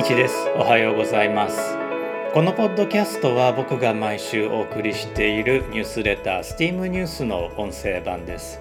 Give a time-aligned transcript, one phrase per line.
[0.00, 0.48] 一です。
[0.56, 1.76] おはようございます。
[2.32, 8.58] このポッドキャストは僕が毎週お送りしているニュースレター STEAM ニュースの音声版です。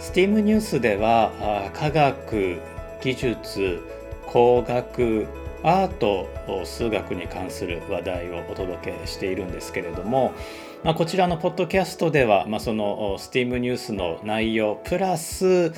[0.00, 1.30] STEAM ニュースでは
[1.74, 2.60] 科学
[3.00, 3.78] 技術
[4.26, 5.28] 工学
[5.62, 6.28] アート
[6.64, 10.32] 数学に関する話題をお届けしているんですけれども、
[10.82, 15.72] まあ、こちらのポッドキャストでは、まあ、その STEAM ニュースの内容プラス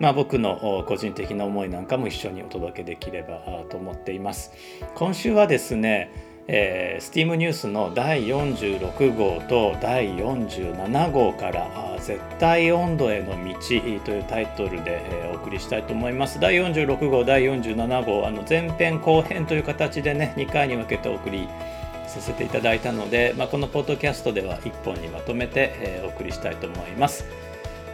[0.00, 4.52] まあ、僕の個人的な思いなんかも一緒にお届けできればと思っています。
[4.94, 6.10] 今週はですね、
[6.50, 11.68] えー、STEAM ニュースの第46号と第47号から
[12.00, 16.40] 「絶対温度への道」というタイトルで、お送りしたいと思います。
[16.40, 21.48] 第46号、第47号、あの前編後編という形でね、2回に分けてお送り
[22.06, 27.26] させていただいたので、まあ、このポッドキャストでは1本にまとめて、お送りしたいと思います。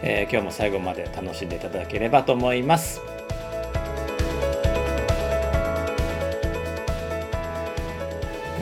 [0.07, 3.14] えー、今日も最後まで楽しんでいただければと思います。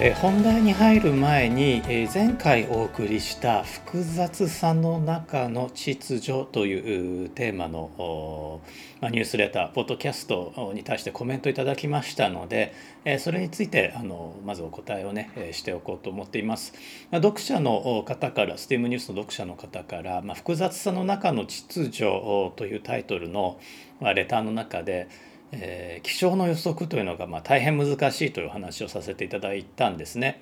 [0.06, 8.60] え本題に入る前に、え前回お送りした複雑さの中の秩序というテーマの
[9.02, 12.74] ニュースレターポッドキャストに対してコメントいただきましたので、
[13.06, 16.74] えそれについてあのまずお答えをねしておこうと思っています。
[17.10, 23.58] ま読者の方から STEAM ニュースの読者の方から、ま、複雑さの中の秩序というタイトルの
[24.02, 25.08] レターの中で
[25.56, 30.42] えー、気象の予測というのがまあ大変難しいという話をさせていただいたんですね。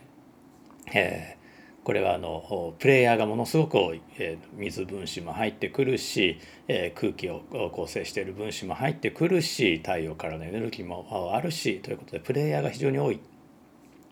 [0.93, 7.41] えー、これはあのプレイヤーがものすごく多い、えー、水分子も入ってくるし、えー、空気を
[7.73, 13.19] 構成している分子も入ってくるし太陽からのエネルギーもあるしということでプレイヤーが非常に多い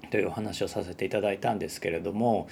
[0.10, 2.48] というお話をさせていただいたんですけれども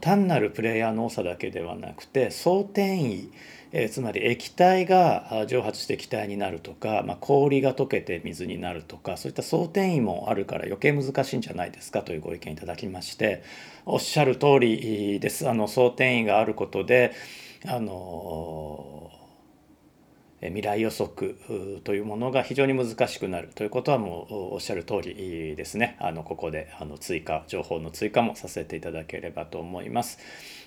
[0.00, 3.30] 単なるプレイヤーの多さだけではなくて総転移
[3.76, 13.42] え、つまり液体が蒸発して気体になるとか、まあ、氷が溶けて水になるとかそういった総転移もあるから余計難しいんじゃないですかというご意見いただきまして
[13.84, 15.48] おっしゃる通りです。
[15.48, 17.14] あの総転移があることで
[17.66, 19.10] あの
[20.48, 21.36] 未来予測
[21.84, 30.18] というものが非常に難しくなるということはもうおっしゃる通りですねあのここであの追加情報の追加もさせていただければと思います。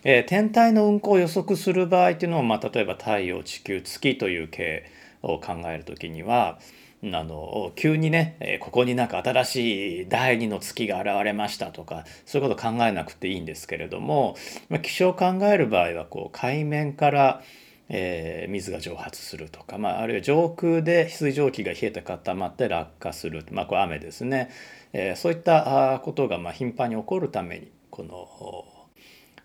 [0.03, 4.85] えー、天体の運行を予測する場合というのを、まあ、例えば太陽地球月という系
[5.21, 6.59] を考える時には
[7.03, 14.35] あの急にね、えここになんか新しい第二の月が現れましたとかそういうこと考えなくていいんですけれども、
[14.69, 17.43] ま、気象を考える場合はこう海面から
[17.89, 24.49] えー、水が蒸発するとか、まあ、あるいは上空で水蒸気が冷えて固まって落下する、まあ、これ雨ですね、
[24.93, 28.87] えー、そういったことがまあ頻繁に起こるためにこの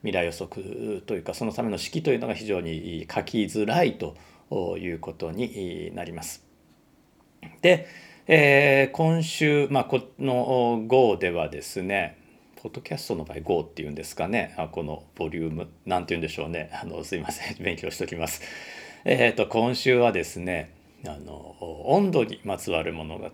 [0.00, 4.16] 未来予測というかそのための式というのが非常に書きづらいと
[4.76, 6.44] いうことになります。
[7.60, 7.86] で、
[8.26, 12.18] えー、今週、まあ、この号ではですね
[12.62, 14.54] ポッドキャストの場合 GO っていうんですかね。
[14.56, 15.66] あこのボリューム。
[15.84, 16.70] 何て言うんでしょうね。
[16.80, 17.56] あのすいません。
[17.60, 18.40] 勉強しておきます。
[19.04, 20.70] えっ、ー、と今週はですね
[21.04, 23.28] あの温度にまつわる物語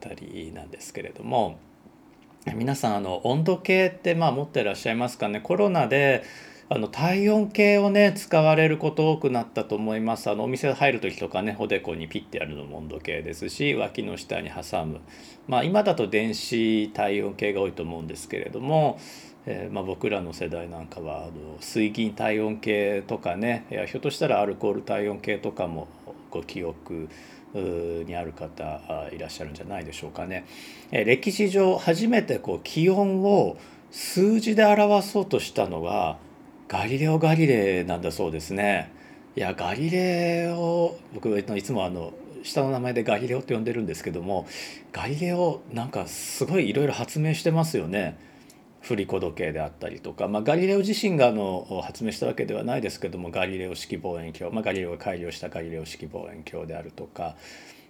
[0.54, 1.58] なんですけれども。
[2.54, 5.40] 皆さんあの温度計ってまあ持ってらっしゃいますかね？
[5.40, 6.22] コロナで
[6.70, 15.00] あの体温計をね使われること多くなったと思いますあのお店入る時とかねおでこにピッてやるのも温度計ですし脇の下に挟む
[15.46, 18.98] まあ今だと電子体温計が多いと思うんですけれども、
[19.46, 25.88] えー、まあ、僕らの世代なんかはあの水銀体温計とかねいやひょっとしたらアルコール体温計とかも
[26.30, 27.08] ご記憶
[27.54, 30.44] にある方いらっしゃるんじゃないでしょうかね。
[30.92, 33.56] え歴史上初めてこう気温を
[33.90, 36.18] 数字で表そうとしたのが
[36.68, 38.92] ガリレオ・ガリレイなんだそうですね。
[39.36, 42.12] いやガリレオ僕いつもあの
[42.42, 44.46] 下の名前でガリレオって呼んでるんですけども
[44.92, 48.18] ガリレオなんかすごいいろいろ発明してますよね。
[48.80, 57.37] 振り子時計であったりとか、まあ、ガリレオ自身があの発明したわけではないですけどもガリレオ式望遠鏡、まあ、ガリレオが改良したガリレオ式望遠鏡であるとか、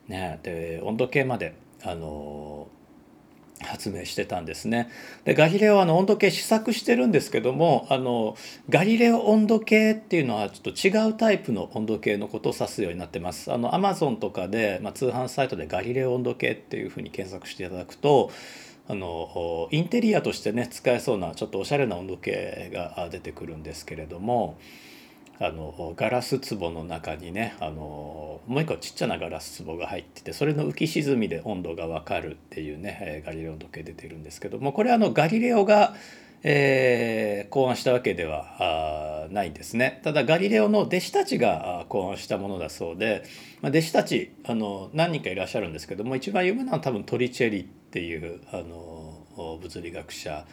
[0.08, 1.54] ね、で温度計まで
[1.84, 2.68] あの
[3.60, 4.90] 発明してたんですね。
[5.24, 8.36] でガリレオはあの温度計試作してるんですけどもあの
[8.68, 13.52] ガリレオ温度計っていうのはちょっと違うタイプの温度計のことを指すようになってます。
[13.52, 18.30] あのアマゾンとかで、まあ、通販サイトでガリレオ温度計っていうふうに検索していただくと
[18.88, 24.58] あのインテリアとしてね使えそうなちょっとおしゃれな温度計が出てくるんですけれども。
[25.40, 35.94] あのガラス壺の中にねあのもう一個ちっちゃなガラス壺が入っててそれの浮き沈みで温度が分かるっていうねガリレオの時計出てるんですけどもこれはあのガリレオが、
[36.42, 40.00] えー、考案したわけではないんですね。
[40.02, 43.22] ただガリレオの弟子たちが考案したものだそうで、
[43.60, 50.44] まあ、弟子たちあの何人かいらっしゃるんですけども一番有名なのは多分トリチェリっていうあの物理学者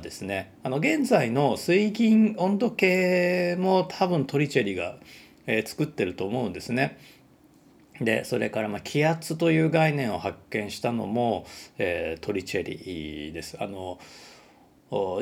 [0.00, 4.96] ですねあの現在の水銀温度計も多分トリチェリが、
[5.66, 6.98] 作ってると思うんですね。
[8.00, 11.46] でそれからま気圧という概念を発見したのも、
[11.78, 13.56] えー、トリチェリです。
[13.60, 13.98] あの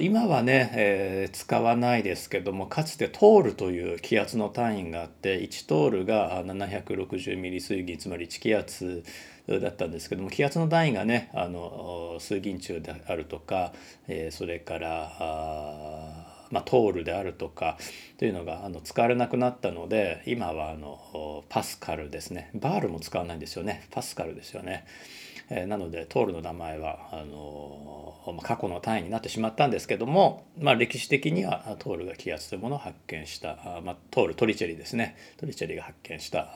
[0.01, 9.05] 今はね、えー、使わないですけどもかつてトールという気圧の単位があって1トールが760ミリ水銀つまり1気圧
[9.59, 13.73] だったんですけども気圧の単位がねあの水銀柱であるとか、
[14.07, 17.79] えー、それからあ、まあ、トールであるとか
[18.19, 24.85] というのがあの使われなくなったので今はあのパスカルですねバールも使わないんですよねパスカルですよね。
[25.51, 36.49] え、なのでトールの名前はあの過去の単位になってしまったんですけども、まあ、歴史的にはトールが気圧というものを発見したあ、まあ、トールトリチェリですねトリチェリが発見した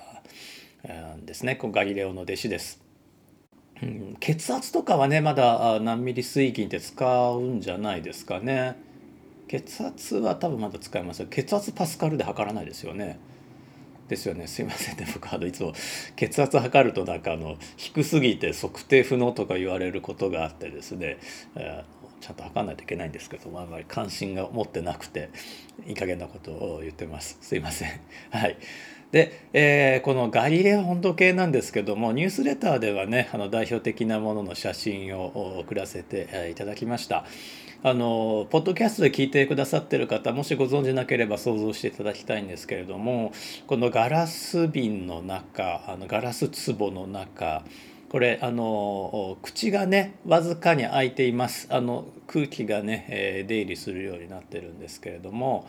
[1.17, 2.84] んですねガリレオの弟子です。
[3.83, 8.77] うん、血圧とかはねまだ何ミリ水銀って使うんじゃないですかね。
[9.49, 13.19] 血圧は多分まだ使います血圧パスカルで測らないですよね。
[14.09, 14.47] ですよね。
[14.47, 15.73] すいませんね僕あのいつも
[16.17, 21.19] 血圧測るとなんかあの低すぎて測定不能とか言われることがあってですね、
[21.57, 25.31] えー、ちゃんと測らないといけないんですけどあんまり関心が持ってなくて
[25.87, 27.39] いい加減なことを言ってます。
[27.41, 28.01] すいません。
[28.31, 28.57] はい。
[29.15, 37.25] で、えー、このガリレオ温度計なんですけどもニュースレターではねあの代表的なものの写真を送らせていただきました。
[37.85, 43.31] あのポッドキャストで聞いてくださってる方もしご存じなければ想像していただきたいんですけれども
[43.69, 47.63] このガラス瓶の中あのガラス壺の中
[48.09, 51.69] これあの口がねわずかに開いています。
[51.71, 55.69] あの空気がね、え、出入りするようになってるんですけれども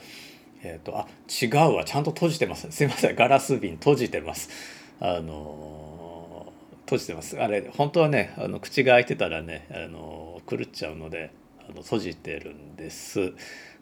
[0.67, 1.85] えーと、あ違うわ。
[1.85, 2.69] ちゃんと閉じてます。
[2.71, 3.15] すいません。
[3.15, 4.49] ガラス瓶閉じてます。
[4.99, 6.51] あの
[6.85, 7.39] 閉じてます。
[7.39, 11.31] あれ本当はねあの口が開いてたらねあの狂っちゃうので
[11.69, 13.33] あの閉じてるんです。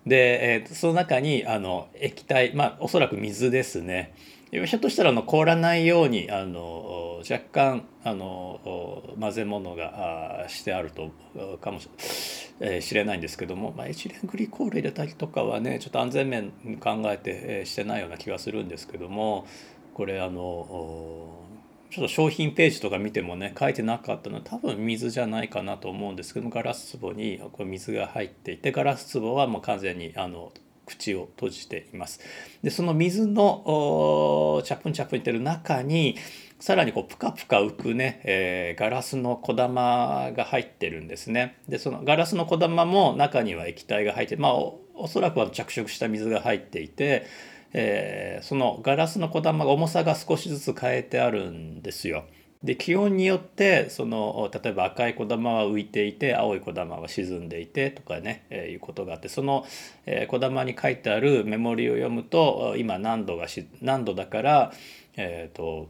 [0.06, 4.14] で、えー、その中にあの液体まあおそらく水ですね。
[4.54, 11.10] ひょっとしたらあの凍らないようにあの若干あの混ぜ物がしてあると
[11.58, 19.48] かもしれないんですけども、まあ、エチレングリコール入れたりとかはねちょっと安全面考えてしてないような気がするんですけども
[19.96, 21.44] これあの
[21.90, 30.52] ちょっと商品ページとか見てもね書いてなかったのは多分水じゃないかなと思うんですけどもガラス壺にこれ水が入っていてガラス壺はもう完全にあの
[30.86, 32.20] 口を閉じています。
[32.62, 36.18] でその水のチャプンチャプンいってる中に
[36.60, 41.58] さらにこうプカプカ浮くね、えー、ガラスの小玉が入ってるんですね。
[41.68, 47.26] でそのガラスの小玉も中には液体が入ってまあおおそらくは着色した水が入っていて
[47.74, 52.26] えー、そのガラスの小玉が重さが少しずつ変えてあるんですよ。
[52.64, 59.66] で気温によってその例えば赤い小玉は浮いていて青い小玉は沈んでいてとかね、えー、いうことがあってその、
[60.06, 64.74] えー、小玉に書いてあるメモリを読むと今何度がし何度だから、
[65.18, 65.90] えーと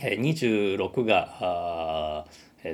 [0.00, 2.24] えー、26があ、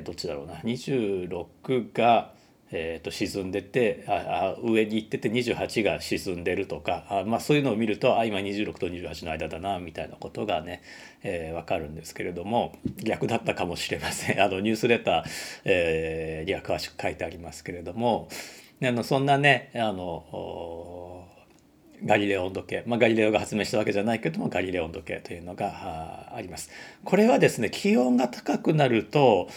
[0.03, 0.55] どっちだろうな。
[0.55, 2.32] 26が
[2.75, 10.81] えー、と沈んでてあ上に行ってて28が沈んでるとかあ、まあ、そういうのを見るとあ今26と28の間だなみたいなことがね、
[11.21, 14.41] えー、分かるんですけれども逆だったかもしれません。
[14.41, 15.23] あのニュースレター、
[15.65, 18.27] えー、には詳しく書いてありますけれども
[18.81, 20.92] あのそんなねあの
[22.05, 26.69] ガリレオ温度計、まあ、ガリレオが発明したわけじゃないけどもガリレオ温度計というのがあります。
[27.03, 29.47] これはですね気温が高くなると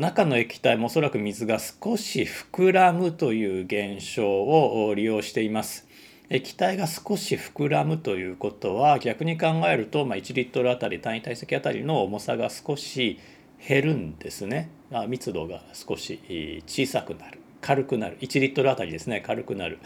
[0.00, 5.86] 中の液体もおそらく水が少し膨らむという現象を利用しています。
[6.30, 13.18] 液体が少し膨らむということは逆に考えると、まあ、1リットルあたり単位体積あたりの重さが少し
[13.66, 14.70] 減るんですね。
[15.08, 17.40] 密度が少し小さくなる。
[17.68, 18.16] 軽くなる。
[18.20, 19.20] 1リットルあたりですね。
[19.20, 19.78] 軽くなる。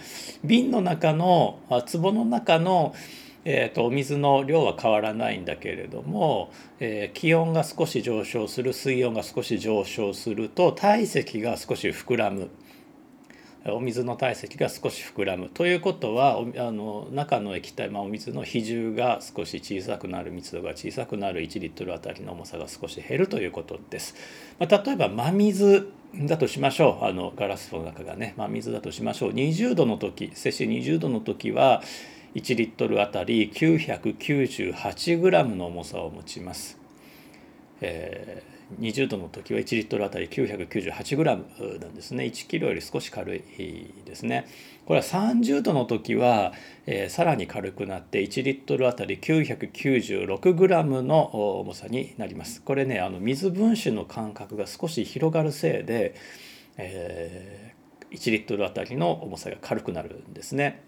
[0.45, 2.95] 瓶の中の壺の中の
[3.45, 12.51] えーと、お水の量は変わらないんだけれども、えー、気温が少し上昇する水温が少し上昇すると体積が少し膨らむ。
[13.67, 16.43] お水の体積が少し膨らむということはあ
[16.73, 24.17] の中の液体、まあ、お水の比重が少し小さくなる密度が小さくなる1リットルあたりの重さが少し減るということです。
[24.59, 31.83] まあ、例えば真水だとしましょうあのガラスの中がね真水だとしましょう20度の時摂氏20度の時は
[32.35, 36.79] 1リットルあたり 998g の重さを持ちます。
[37.81, 42.25] えー20度の時は1リットルあたり 998g なんですね。
[42.25, 43.43] 1キロより少し軽い
[44.05, 44.47] ですね。
[44.87, 46.53] これは30度の時は、
[46.87, 52.63] えー、さらに軽くなって1リットルあたり 996g の重さになります。
[52.63, 56.15] これねあの水分子の間隔が少し広がるせいで、
[56.77, 60.83] えー、1リットルあたりの重さが軽くなるんですね。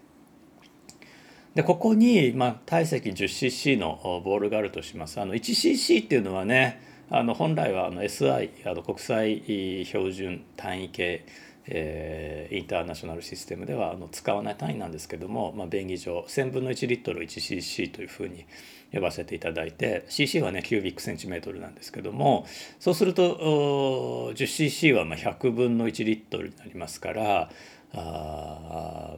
[1.55, 5.21] でここに、まあ、体積 10cc のボールがあるとします。
[5.21, 11.25] あの 1cc っていうのはねあの本来はあの SI あの国際標準単位系、
[11.67, 18.45] えー、インターナショナルシステムではあの使わない単位なんですけども、まあ、便宜上1000分の1リットル 1cc というふうに
[18.93, 22.45] 呼ばせていただいて cc はねキュービックセンチメートルなんですけども
[22.79, 27.49] そうすると 10cc はまあ100分の1リットルになりますから
[27.93, 29.15] あ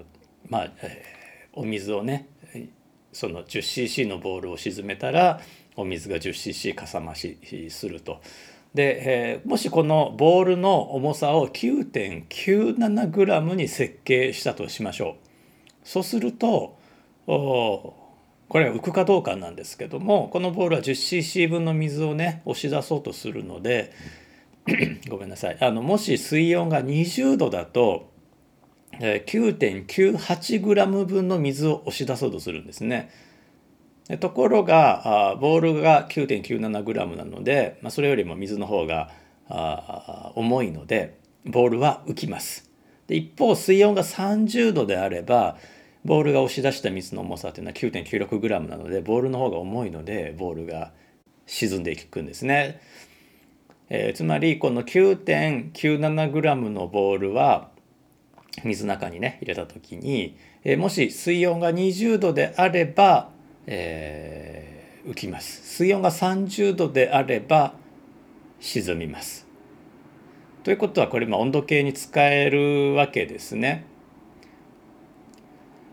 [0.49, 1.17] まあ、えー
[1.57, 2.27] お水をね
[3.11, 5.41] その 10cc のボールを沈めたら
[5.77, 8.19] お水が 10cc かさ増しすると。
[8.73, 15.15] で、えー、もしこのボールの重さを 9.97g に設計したとしましょう。
[15.83, 16.75] そうすると
[17.27, 17.95] こ
[18.53, 23.93] れは浮くかどうかなんですけどもこのボールは 10cc 分の水をね押し出そうとするので
[25.09, 28.11] ごめんなさいあのもし水温が20度だと
[28.99, 33.09] 9.98g 分の水を押し出そうとするんですね。
[34.15, 39.11] ところがボールが 9.97g なので、まあ、それよりも水の方が
[40.35, 42.69] 重いのでボールは浮きます。
[43.07, 45.57] で一方水温が30度であれば
[46.05, 50.91] ボールが押し出した水の重さというのは 9.96g なのでボールの方が重いのでボールが
[51.45, 52.81] 沈んでいくんですね。
[53.89, 57.69] えー、つまりこの 9.97g のボールは
[58.63, 63.29] 水の中にね入れた時に、えー、もし水温が20度であれば、
[63.67, 67.73] えー、浮きます水温が30度であれば
[68.59, 69.45] 沈みます。
[70.63, 73.85] ということはこれ温度計に使えるわけですね。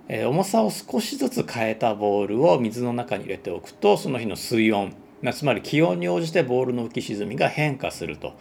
[0.08, 4.94] えー、重さを少しずつ変えたボールを水の中に入れておくとその日の水温
[5.32, 8.34] つまり気温に応じてボールの浮き沈みが変化すると。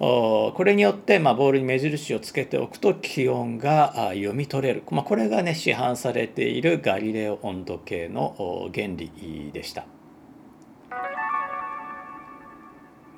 [0.00, 9.84] これによって、まあ、ボールに目印をつけておくと気温が読み取れる、まあ、これがね市販されているガリレオ温度計の原理でした。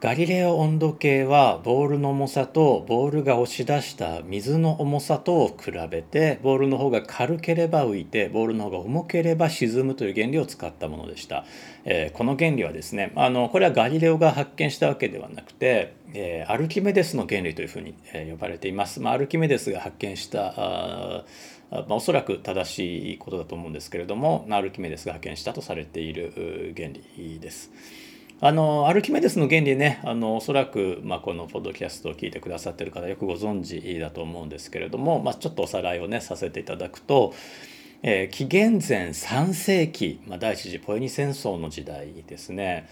[0.03, 11.45] ガリレオ温度計はボールの重さとボールが押し出した水の重さとを比べてボールの方が軽ければ浮いてボールの方が重ければ沈むという原理を使ったものでした、
[11.85, 21.25] えー、この原理はですねあのこれはガリレオが発見したわけではなくて、えー、アルキメデスの原理というふうに、え呼ばれています、まあ、アルキメデスが発見したあ
[21.71, 27.71] まあ、おそらく正しいことだと思うんですけれどもアルキメデスが発見したとされている原理です。
[28.45, 37.35] あのアルキメデスの原理ねあのおそらく、まあ、このポッドキャストを聞いてくださってる方よくご存知だと思うんですけれども、まあ、ちょっとおさらいをねさせていただくと、
[38.03, 42.89] えー、紀元前3世紀、まあ、第一次ポエニ戦争の時代ですね、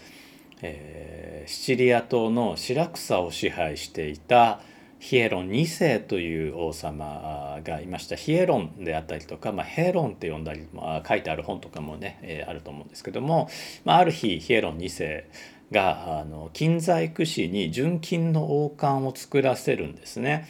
[0.61, 4.61] えー、シチリア島のシラクサを支配していた
[5.01, 13.49] ヒエロン2世という王様がいましたヒエロンであったりとか、まあ、ヘロンって呼んだり、まあ、書いてある本とかもね、えー、あると思うんですけども、
[13.83, 15.27] まあ、ある日ヒエロン2世
[15.71, 20.47] があの金細工師に純金の王冠を作らせるんですね。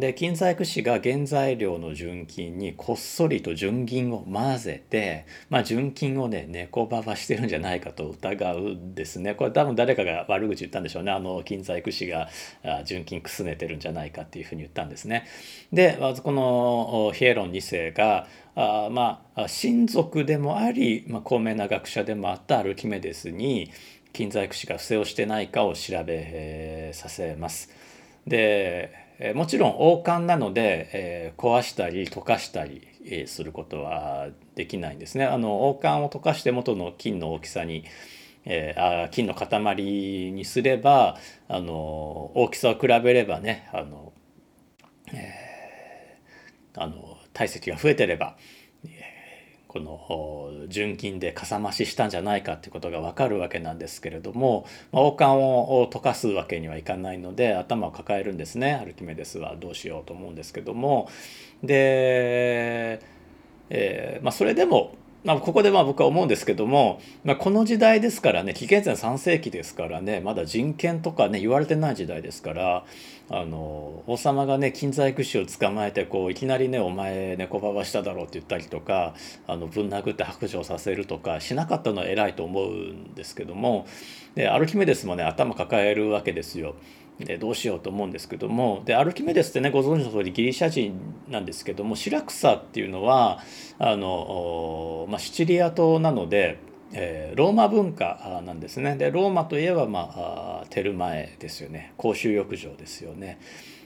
[0.00, 12.28] で金細工師が原材料の純金にこっそりと純銀を混ぜて、まあ、純金をね猫ばばしてるんじゃないかと疑うんですねこれ多分誰かが悪口言ったんでしょうねあの金細工師が
[12.84, 15.26] 純金くすねてるんじゃないかっていうふうに言ったんですね。
[15.72, 23.70] でまずこのヒエロン2世があまあ親族でもあり、まあ、高名な学者でもあったアルキメデスに
[24.12, 27.70] 金細工師が不正をしてないかを調べさせます。
[28.26, 32.88] でえもちろん王冠なので、えー、壊したり溶かしたり
[33.26, 35.24] することはできないんですね。
[35.24, 37.84] あの王冠を溶かして元の金の大きさに、
[38.44, 41.16] えー、あ金の塊にすれば
[41.48, 44.12] あの大きさを比べればねあの、
[45.12, 48.36] えー、あの体積が増えてれば、
[49.74, 58.74] この純金でかさ増ししたんじゃないかっていうことが分かるわけなんですけれども、まあ、王冠を溶かすわけにはいかないので頭を抱えるんですね。
[58.74, 61.08] アルキメデスはどうしようと思うんですけども。
[61.64, 63.00] で、
[63.68, 72.84] えーまあ、それでもまあ、ここでまあ僕は思うんですけども、まあ、この時代ですからね紀元前3世紀ですからねまだ人権とかね言われてない時代ですから
[73.30, 79.14] あの王様がね金細工師を捕まえてこういきなりね「お前猫ばばしただろ」って言ったりとか
[79.46, 83.86] あのぶん殴って白状させるとかしなかったのは偉いと思うんですけども
[84.34, 86.74] でアルキメデスもね頭抱えるわけですよ。
[87.18, 93.40] でどうしようと思うんですけどもでアルキメデスってねご存知の通りギリシャ人なんですけどもシラクサっていうのは
[93.78, 96.58] あの、まあ、シチリア島なので、
[96.92, 100.10] えー、ローマ文化なんですねでローマといえば、ま
[100.64, 103.38] あ、テルマエですよね公衆浴場ですよね。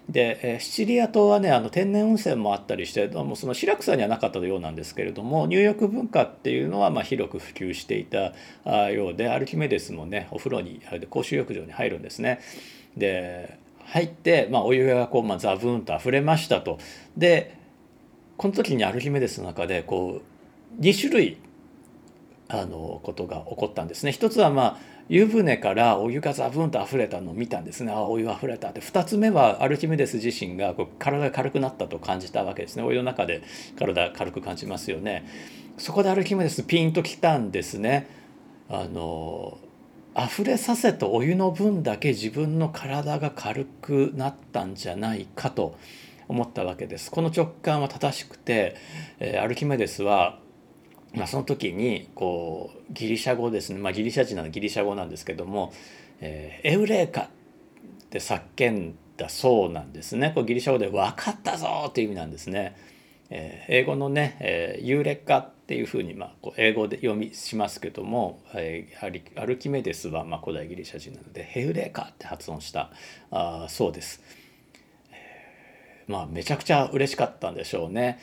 [0.08, 8.32] で、シチリア島はねあの天然温泉もあったりしてもうそのシラクサにはなかったようなんですけれども入浴文化っていうのはまあ広く普及していた
[8.88, 10.80] ようでアルキメデスもねお風呂に
[11.10, 12.40] 公衆浴場に入るんですね。
[12.98, 16.78] で入って、まあ、お湯がこう、まあ、ザブーンと溢れましたと。
[17.16, 17.56] で
[18.36, 20.22] この時にアルヒメデスの中でこ
[20.78, 21.38] う2種類
[22.48, 24.12] あのことが起こったんですね。
[24.12, 24.78] 一つはまあ
[25.08, 27.92] 湯船からお湯がザブンと溢れたのを見たんですね。
[27.92, 28.80] あお湯溢れたって。
[28.80, 32.82] 2つ目はアルキメデス自身がこう体が軽くなったと感じたわけですね。
[32.82, 33.42] お湯の中で
[33.78, 35.26] 体軽く感じますよね。
[35.78, 38.08] そこでアルキメデスピンときたんですね。
[38.68, 39.58] あの
[40.18, 45.76] 溢れさせたお湯の分だけ自分の体が軽くなったんじゃないかと
[46.26, 47.10] 思ったわけです。
[47.10, 48.76] この直感は正しくて、
[49.20, 50.40] えー、アルキメデスは、
[51.14, 55.72] まあ、その時にこうギリシャ語ですね、まあ、ギリシャ人なのギリシャ語なんですけども
[56.20, 57.28] 「えー、エウレーカ」っ
[58.10, 60.32] て叫んだそうなんですね。
[60.34, 62.76] こうギリシャ語で「分かったぞ!」っていう意味なんですね。
[63.30, 72.90] えー、英語のね、えー、ユーレカっていうふうに、まあ、こう英語で読みしますけども、えー、アルキメデスは、まあ、古代ギリシャ人なのでヘウレーカって発音した
[73.30, 74.22] あそうです。
[75.12, 78.18] えー、まあめちゃくちゃ嬉しかったんでしょうね。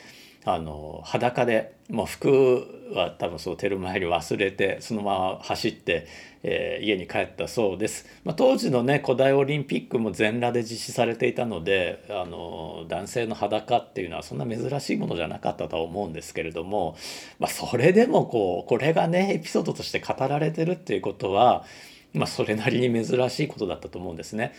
[0.47, 6.07] あの裸でもう服は多分そうテルマエに忘れてそのまま走って、
[6.43, 16.95] えー、家に帰ったそうです、まあ、当時のね古代オリンピックも全裸で実施されていたのであの男性の裸っていうのはそんな珍しいものじゃなかったとは思うんですけれども、
[17.39, 21.65] まあ、それでもこうこれがねエピソードとして語られてるっていうことは、
[22.13, 24.53] まあ、それなりに珍しいことだったと思うんですね。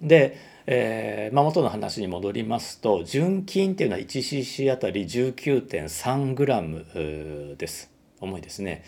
[0.00, 0.38] で
[0.68, 8.82] えーまあ、元の話に戻りますと純金っていうのは 1cc あたり 19.3g です重いですね。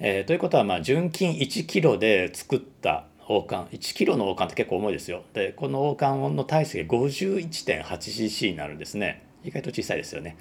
[0.00, 5.22] えー、ということはまあ純金1キロで作った王冠1キロの王冠って結構重いですよ。
[5.34, 9.24] でこの王冠の体積 51.8cc になるんですね。
[9.44, 10.36] 意外と小さいですよね。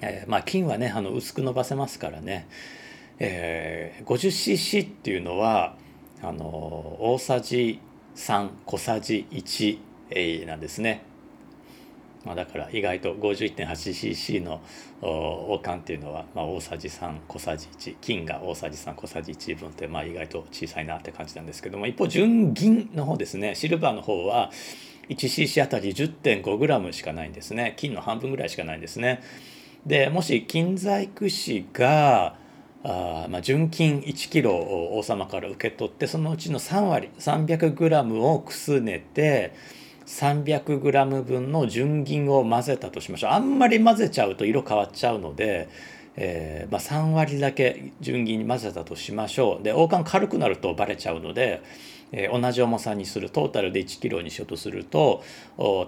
[0.00, 2.48] えー、まあ金はねあの薄く伸ばせますからね。
[3.18, 5.76] えー、50cc っていうのは
[6.22, 7.82] あの大さじ
[8.18, 11.02] 3小さじ1なんですね。
[12.24, 14.60] まあ、だから意外と 51.8cc の
[15.00, 24.50] 王冠っていうのは、まあ、大さじ3小さじ1金が大さじ3小さじ1分って、まあ、意外と小さいなって感じなんですけども一方純銀の方ですねシルバーの方は
[25.08, 29.22] 1cc あたり 10.5g しかないんですね金の半分ぐらいしかないんですね。
[29.86, 32.36] でもし金細工師が
[32.84, 39.52] あまあ、純金1キロを王様から受け取ってそのうちの3割 300g をくすねて
[40.06, 45.68] 300g 分の純銀を混ぜたとしましょうあんまり混ぜちゃうと色変わっちゃうので、
[46.16, 51.62] えーまあ、3割だけ純銀に混ぜたとしましょうで王冠軽くなるとバレちゃうので、
[52.12, 55.24] えー、同じ重さにするトータルで1キロにしようとすると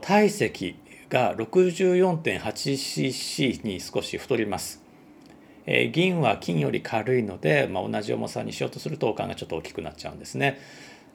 [0.00, 0.74] 体積
[1.08, 4.79] が 64.8cc に少し太ります。
[5.66, 10.58] えー、銀は金より軽いので、まあ、同じ重さにしようとすると王冠がちょっと大きくなっちゃうんですね。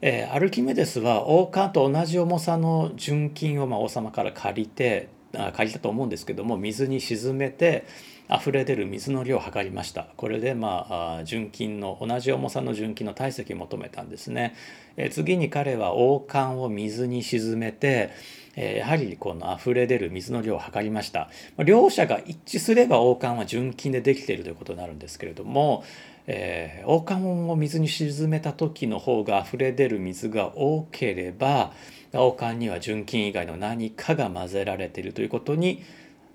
[0.02, 7.86] えー、アルキメデスは王冠と同じ重さの純金をまあ王様から借りてあ借りたと思うんですけども水に沈めて
[8.30, 14.54] 溢れ出る水の量を測りましたこれでまあ純金の同じ重さの純金の体積を求めたんですね、
[14.96, 18.10] えー、次に彼は王冠を水に沈めて
[18.56, 21.28] えやはりこの溢れ出る水の量を測りました
[21.64, 25.84] 両者が一致すれば王冠は純金でできているということになるんですけれども、
[26.26, 31.72] えー、王冠を水に沈めた時の方が溢れ出る水が多ければ
[32.12, 35.84] 王冠には純金以外の何かが混ぜられているということに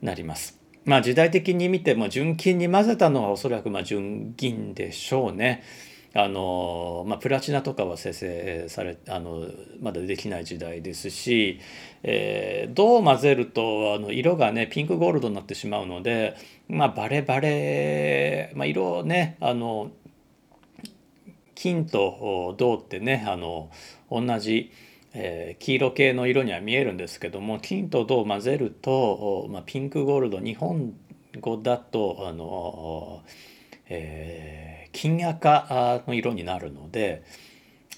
[0.01, 0.59] なります。
[0.83, 5.63] まあ時代的に見ても純金に混ぜたのはおそらくま純銀でしょうね。
[6.13, 9.47] あのまあ、プラチナとかは生成されあの
[9.79, 11.59] まだできない時代ですし、
[12.03, 16.35] えー、銅を混ぜるとあの色がねピンクゴールドになってしまうので、
[16.67, 19.91] まあ、バレバレ、まあ、色ねあの
[21.55, 23.69] 金と銅ってねあの
[24.09, 24.71] 同じ、
[25.13, 30.93] えー、黄色系の色には見えるんですけども金と銅を混ぜると、まあ、ピンクゴールド日本
[31.39, 33.23] 語だとあの
[33.93, 37.23] えー、金赤の色になるので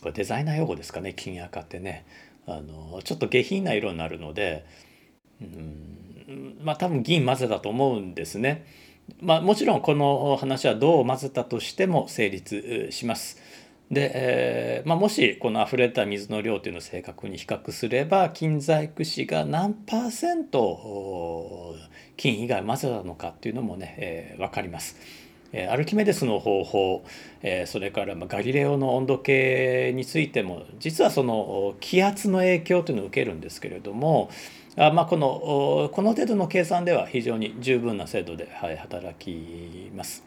[0.02, 2.06] これデザイナー用語ですかね金赤ってね。
[2.46, 4.66] あのちょっと下品な色になるので
[5.42, 8.66] うんまあ多分銀混ぜたと思うんですね。
[9.22, 13.42] まあ、もちろんこの話はどう混ぜたとしても成立します。
[13.92, 21.76] で、えーまあ、もしこの溢れた水の量というのを正確に比較すれば金細工師が何パーセント
[22.16, 24.96] 金以外混ぜたのかっていうのもね、えー、分かります。
[25.70, 27.06] アルキメデスの方法
[27.68, 34.32] それからガリレオの温度計についても実はその気圧の影響というのを受けるんですけれども
[34.76, 40.24] あまあ、このこの程度の計算では非常に十分な精度で、はい、働きます。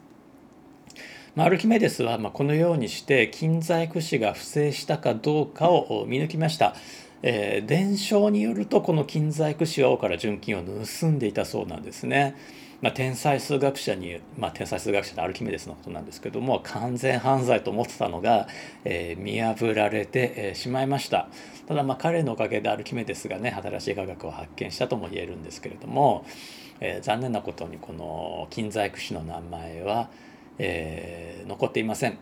[1.34, 6.76] まあ、アルキメデスはまこのようにして金細工師が不正したかどうかを見抜きました。
[7.22, 12.36] えー、伝承によるとこの金細工師は王から純金を盗んでいたそうなんですね。
[12.82, 18.48] まあ、天才数学者に、まあ、天才数学者でアルキメデスのことなんですけども完全犯罪と思ってたのが、
[18.84, 21.28] えー、見破られて、えー、しまいました。
[21.66, 26.24] ただまあ彼のおかげでアルキメデスがね新しい科学を発見したとも言えるんですけれども、
[26.80, 30.10] えー、残念なことにこの金細工師の名前は、
[30.58, 32.18] え、残っていません。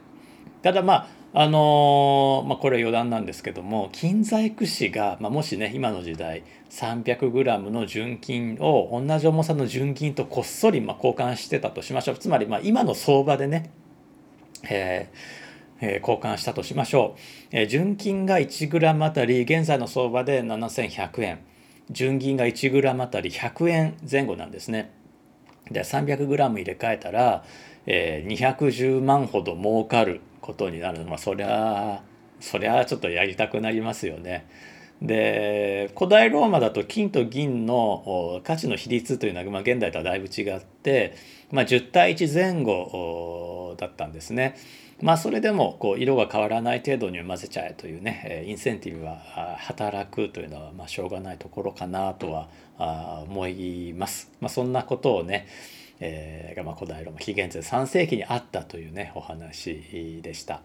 [0.62, 12.18] ただまああのまあ、これは余談なんですけども金細工師が、まあ、もしね今の時代 300g の純金を同じ重さの純金とこっそりま交換してたとしましょう。
[12.18, 13.72] つまりま今の相場でね、
[14.70, 17.20] えーえー、交換したとしましょう、
[17.50, 21.40] えー、純金が 1g あたり現在の相場で7100円。
[21.90, 24.92] 純銀が 1g あたり100円前後なんですね。
[25.68, 27.44] で 300g 入れ替えたら、
[27.86, 32.02] えー、210万ほど儲かることになるのはそりゃ
[32.40, 34.46] そりゃちょっとやりたくなりますよね。
[35.02, 41.14] で古代ローマだと金と銀の価値の比率というのは、まあ、現代とはだいぶ違って、
[41.50, 44.56] まあ、10対1前後だったんですね。
[45.02, 49.18] まあそれでもこう色が変わらない程度に混ぜちゃえというねインセンティブは
[49.58, 52.48] 働くというのはまあしょうがないところかなとは
[53.28, 54.30] 思います。
[54.40, 55.46] まあ、そんなことをね
[56.00, 60.62] えー、まあ古代ローマ紀元前3世紀にあったというねお話でした。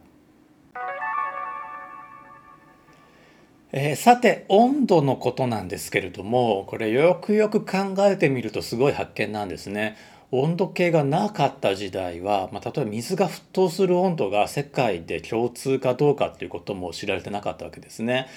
[3.71, 9.95] えー、さて温度のことなんですけれどもこれよくよく考えてみるとすごい発見なんですね。
[10.31, 18.27] 温度計がなかった時代は、まあ、例えば水が沸騰する温度が世界で共通かどうかっていうことも知られてなかったわけですね。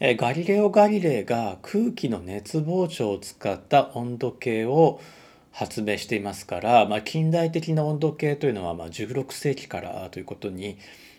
[0.00, 5.00] えガリレオ・ガリレイが空気の熱膨張を使った温度計を
[5.52, 10.78] 発明していますから、まあ、近代的な温度計というのはま16世紀からということに、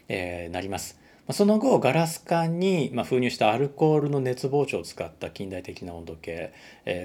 [0.09, 0.99] えなります。
[1.31, 6.51] その後ガラス管に封入したアルコールの熱膨張を使った近代的な温度計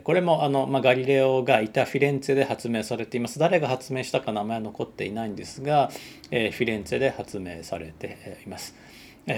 [0.02, 5.88] これもあの、まあ、ガリレオがいたフィレンツェで発明されています誰が発明したか名前は残っていないんですが
[6.30, 8.74] フィレンツェで発明されています。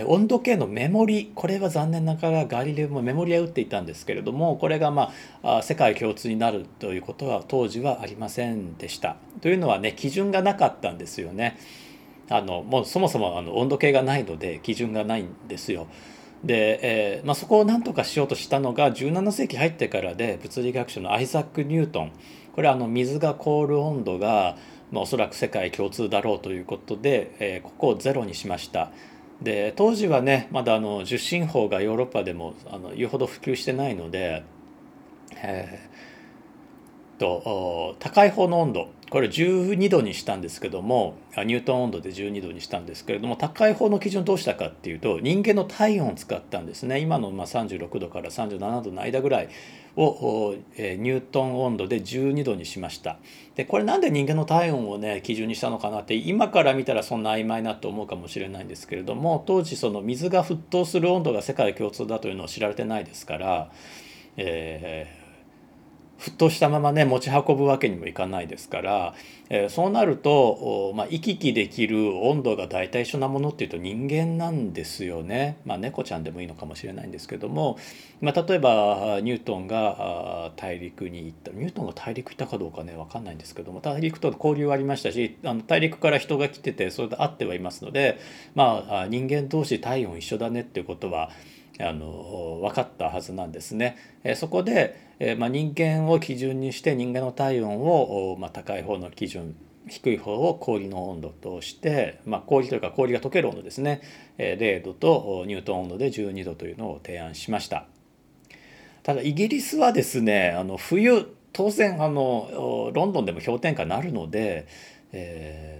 [0.07, 9.17] 温度計のメモリこれは残念ながらガリレオもメモリは打っていたんですけれどもこれがまあ世界共通になるということは当時はありませんでした。
[9.41, 11.59] というのはね基準がなかったんですよね。
[12.29, 15.89] あのもうそもそもあの温度計がないので基準がないんですよ。
[16.45, 22.13] で、えーまあ、そこを何とかしようとしたのが17世紀入ってからで物理学者のアイザック・ニュートン
[22.55, 24.57] これはあの水が凍る温度が、
[24.91, 28.91] まあ、おそらく世界共通だろうということで、えー、ここをゼロにしました。
[29.43, 34.45] で当時はねまだあの受信法がヨーロッパでもあの言うほど普及してないので、
[35.37, 35.90] え、
[37.21, 38.89] と高い方の温度。
[39.11, 47.01] これ12度にしたんですけどもニュートン温度で12度にしたんですけれども高い方の基準どうしたかっていうと人間の体温を使ったんですね。
[47.01, 49.49] 今のまあ36度から37度の間ぐらい
[49.97, 53.19] を、えニュートン温度で12度にしました。
[53.57, 63.73] でこれなんで人間の体温をね基準にしたのかなって今から見たらそんな曖昧なと思うかもしれないんですけれども当時その水が沸騰する温度が世界共通だというのは知られてないですから、
[64.37, 65.20] えー
[66.21, 69.15] 沸騰したままね持ち運ぶわけにもいかないですから、
[69.49, 75.57] えー、そうなると、まあ、行き来できる温度が大体一緒なものっていうと人間なんですよね。
[75.65, 77.79] まあ、猫ちゃんでもいいのかもしれないんですけども、
[78.21, 81.53] まあ、例えばニュートンが大陸に行った。
[81.53, 83.81] ニュートンが大陸行ったかどうかね分かんないんですけども。
[83.81, 88.19] 大陸と交流ありましたしあの大陸から人が来ててそれで会ってはいますので、
[88.55, 91.31] まあ、人間同士体温一緒だねっていうことは
[91.83, 93.97] あの分かったはずなんですね。
[94.25, 99.55] えそこで、えまあ、人間を基準にして人間の体温を、まあ、高い方の基準
[99.89, 104.03] 低い方を氷の温度として、まあ、氷というか氷が溶ける温度ですね
[104.39, 107.87] え0度とニュートン温度で12度というのを提案しました
[109.03, 114.69] ただイギリスはですねあの冬当然あのロンドンでも氷点下になるので、
[115.13, 115.80] え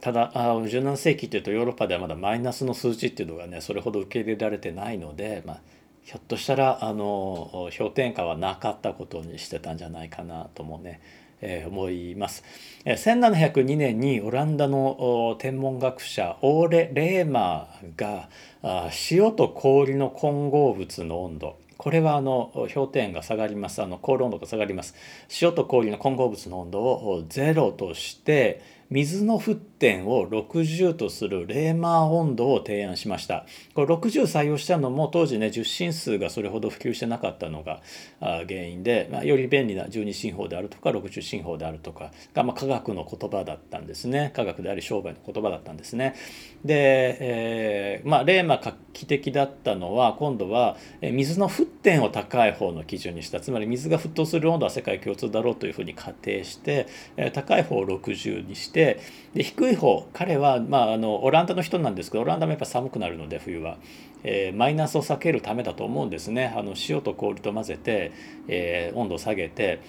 [0.00, 5.60] ただあ17世紀っていうとヨーロッパではまだマイナスの数値っていうのがねそれほど受け入れられてないので、まあ、
[6.02, 11.00] ひょっとしたらあの氷点下はなかったことにしてたんじゃないかなともね、
[11.42, 12.44] えー、思います。
[12.86, 18.28] 1702年にオランダの天文学者オーレ・レーマーが
[18.62, 21.58] あ塩と氷の混合物の温度。
[21.76, 23.82] これはあの氷点が下がります。
[23.82, 24.94] あの高温度が下がります。
[25.40, 33.46] 塩と氷の混合物の温度を0として水の沸点を60とするレーマー温度を提案しました。
[33.74, 37.80] これ60採用したのも当時ね10進数がそれほど普及してなかったのが
[38.20, 44.32] 原因で、まあ、より便利な12進法であるとか60進法であるとかが、まあ、科学の言葉だったんですね。
[44.36, 46.14] 科学であり商売の言葉だったんですね。
[46.62, 53.40] で、えー、まあレーマー画期的だったのは今度は水の沸点を高い方の基準にした。
[53.40, 56.86] つまり水が沸騰する温度は世界共通だろうというふうに仮定して
[57.32, 59.00] 高い方を60にして
[59.34, 63.78] で低い方彼は、まあ、あのオランダの人なんですけどオランダもやっぱ寒くなるので冬は、
[64.24, 68.12] えー、マイナスを避けるためだと思うんですねあの塩と氷と混ぜて、
[68.48, 69.80] えー、温度を下げて、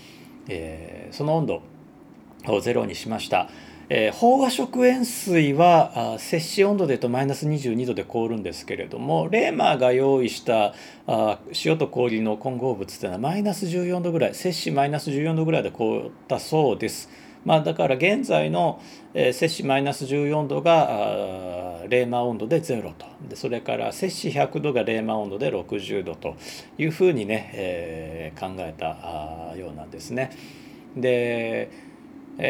[0.47, 1.61] えー、その温度
[2.47, 3.49] をゼロにしました。
[3.93, 10.73] えー、飽和食塩水は摂氏温度でいうとマイナス22度で凍るんですけれどもレーマーが用意した
[11.07, 17.09] あ塩と氷の混合物というのはマイナス14度ぐらい摂氏マイナス14度ぐらいで凍ったそうです。
[17.45, 18.81] まあ、だから現在の、
[19.13, 20.87] 摂氏マイナス14度が
[21.89, 26.35] レーマー温度で0とでそれから摂氏100度がレーマー温度で60度と
[26.77, 30.31] いうふうにね、えー、考えたようなんですね。
[30.95, 31.69] で、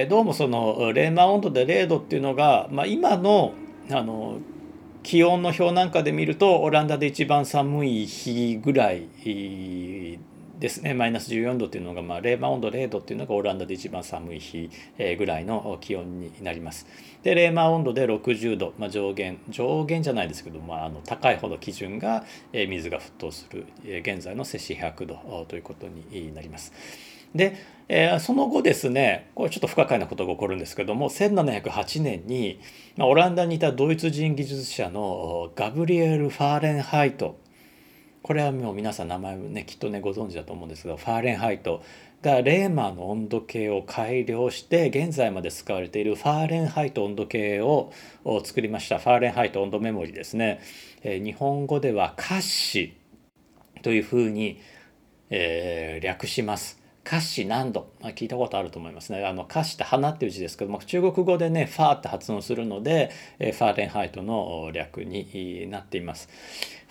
[0.10, 3.54] どうもそのレーマー温度で0度っていうのが、まあ、今の
[3.90, 4.38] あの
[5.04, 9.08] 気温の表なんかで見るとオランダで一番寒い日ぐらい
[10.62, 14.70] ですねマイナス14度っていうのが、まあ、レーマ温度0度っていうのがオランダで一番寒い日
[15.18, 16.86] ぐらいの気温になります。
[17.24, 23.66] でレーマ温度で60度、まあ、上限上限じゃないですけど、まあ、あの高いほど基準が水が沸騰する
[24.02, 26.72] 現在の摂氏100度ということになります。
[27.34, 27.56] で、
[27.88, 32.60] えー、その後ですねこれちょっと不可解なことが起こるんですけども1708年に、
[32.98, 37.40] まあ、オランダにいたドイツ人技術者のガブリエル・ファーレンハイト
[38.24, 41.84] これはもう皆さん名前もねきっとねご存知だと思うんですけどファーレンハイト
[42.22, 47.92] がレーマーの温度計を改良して現在まで使われているファーレンハイト温度計を
[48.44, 50.62] 作りましたファーレンハイト温度目盛りですね、
[51.02, 52.96] えー、日本語ではカッシ
[53.82, 54.62] というふうに、
[55.32, 59.26] えー、略します華氏何度、まあ、聞いたことあると思いますね。
[59.26, 66.30] あの華氏って華っていう字ですけども中国語でねファーって発音するのでファーレンハイトの略になっています。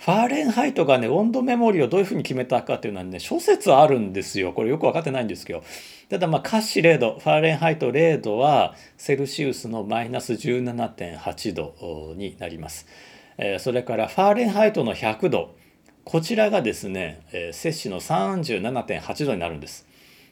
[0.01, 4.51] ファーレンハイトがね温度目盛りをどういうふうに決めたかっていうのはね諸説あるんですよ。
[4.51, 5.63] これよく分かってないんですけど。
[6.09, 12.87] ただまあ華氏0度ファーレンハイト0度はセルシウスのマイナス17.8度になります。
[13.37, 15.55] えそれからファーレンハイトの100度
[16.03, 19.85] こちらがですね、え摂氏の37.8度になるんです。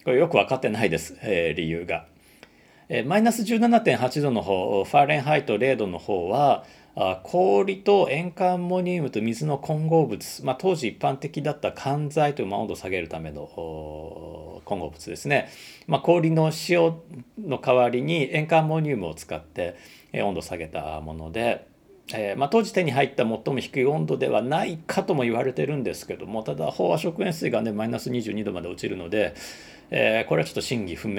[0.04, 2.08] これよく分かってないです、えー、理由が。
[3.06, 6.66] マイナス17.8度の方ファーレンハイト0度の方は
[7.24, 15.50] 氷と塩化アンモニウムと水の混合物、まあ、当時一般的だった寒剤という、温度を下げるための混合物ですね、
[15.88, 16.96] まあ、氷の塩
[17.38, 19.78] の代わりに塩化アンモニウムを使って、
[20.14, 21.68] 温度を下げたもので。
[22.12, 29.36] えーま、当時手に入った最も低い温度ではないかとも言われてるんですけどもただ飽和食塩水がねマイナス22度まで落ちるので、
[29.92, 31.16] えー、これはちょっと真偽不明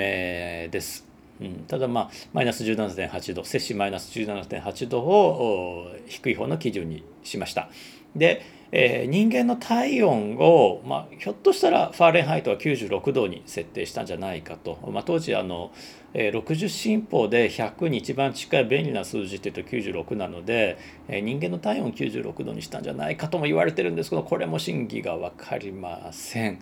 [0.68, 1.09] です。
[1.40, 7.70] うん、ただまあマイナス17.8度摂氏マイナス17.8度を低い方の基準にしました。
[8.14, 15.72] で、えー、人間の体温を、まあ、ひょっとしたらファーレンハイトは96度に設定したんじゃないかと、まあ、当時あの、
[16.14, 26.60] えー、60進法で100に一番近い便利な数字っていうと96なので、えー、人間の体温96度にしたんじゃないかとも言われてるんですけどこれも真偽が分かりません。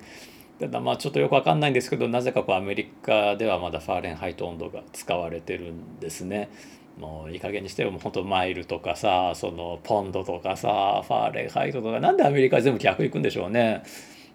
[0.61, 6.51] ただまあちょっとよくわかんないんですけどなぜかこうアメリカではまだファーレンハイト温度が使われてるんですね。
[6.99, 13.85] もういい加減にしても本当マイルとかさそのポンドとかさファーレンハイトとかなんでアメリカ全部逆いくんでしょうね。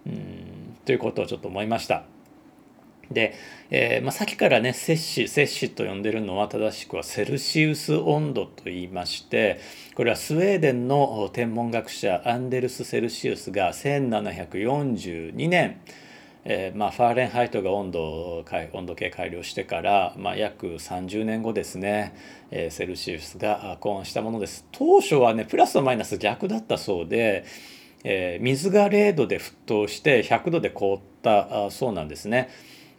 [0.07, 2.03] うんということをちょっと思いました。
[3.11, 3.35] で、
[3.69, 9.59] えーまあ、さっきからね摂氏摂氏と呼んでるのは正しくはセルシウス温度と言いまして
[9.95, 15.81] これはスウェーデンの天文学者アンデルス・セルシウスが1742年
[16.45, 22.15] えー、まあ、ファーレンハイトが温度温度計改良してから、まあ、約30年後ですね、
[22.51, 27.45] えー、セルシウスが考案したものです当初はねプラスとマイナス逆だったそうで、
[28.03, 32.49] えー、水が0度で沸騰して100度で凍ったそうなんですね。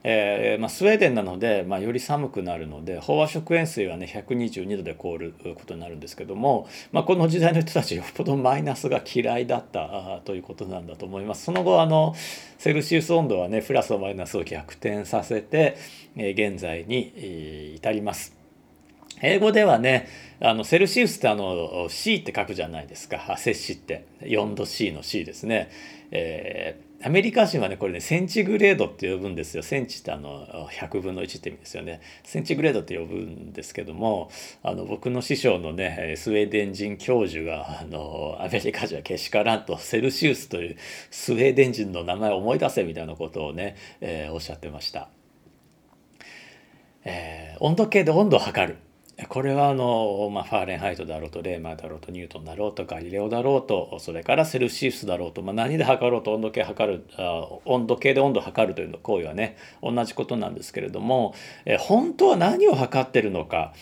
[0.07, 11.45] えー、まあ、スウェーデンなので、まあ、より寒くなるので飽和食塩水はね122度で凍ることになるんですけども、まあ、この時代の人たちよっぽどマイナスが嫌いだったということなんだと思います。
[11.45, 12.14] その後あの
[12.59, 15.79] セルシウス温度はねプラスとマイナスを逆転させて、
[16.17, 18.37] えー、現在に、えー、至ります。
[19.23, 20.09] 英語ではね
[20.40, 25.71] あのセルシウスってあの C って書くじゃないですか摂氏って4度 C の C ですね、
[26.11, 29.62] えー、アメリカ人はねこれねセンチグレードって呼ぶんですよ。
[29.62, 32.01] センチってあの100分の1って意味ですよね。
[32.25, 34.31] センチグレードって呼ぶんですけども
[34.62, 40.77] あの僕の師匠のねスウェーデン人教授があのアメリカ人はけしからんとセルシウスという
[41.11, 45.11] スウェーデン人の名前を思い出せみたいなことをね、えー、おっしゃってました。
[47.05, 48.79] えー、温度計で温度を測る。
[49.29, 63.72] これはあの、まあ、ファーレンハイトだろうとレーマーだろうとニュートンだろうとガリレオだろうとそれからセルシウスだろうと、まあ、何で測ろうと温度計測るあ温度計で温度を測るというの行為はね同じことなんですけれどもえ本当は何を測ってるのか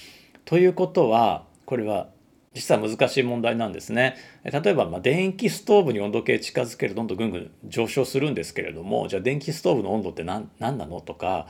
[0.45, 2.09] ということはこれは
[2.55, 4.17] 実は難しい問題なんですね。
[4.45, 11.47] 例えば、まあ、電気ストーブに温度計近づけるとどんどんぐんぐん上昇するんですけれどもじゃあ電気ストーブの温度って何何なのとか、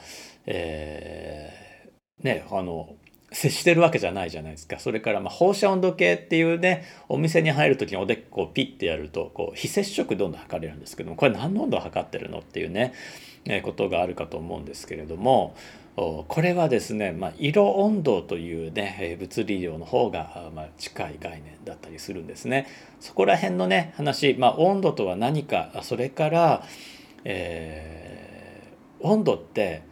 [0.47, 2.95] えー、ねあの
[3.33, 12.95] 接してるわけじゃないじゃないですかそれからま放射温度計っていうねお店に入る時におでこをピッてやるとこう非接触どんどん測れるんですけどもこれ何の温度測ってるのっていうね、
[13.45, 15.57] えことがあるかと思うんですけれども
[15.95, 22.67] これはですね、まあ、色温度というね物理量の方がま近い概念だったりするんですね。
[22.99, 26.67] そこら辺のね話、まあ、温度とは何かそれから、
[27.25, 29.83] えー、温度って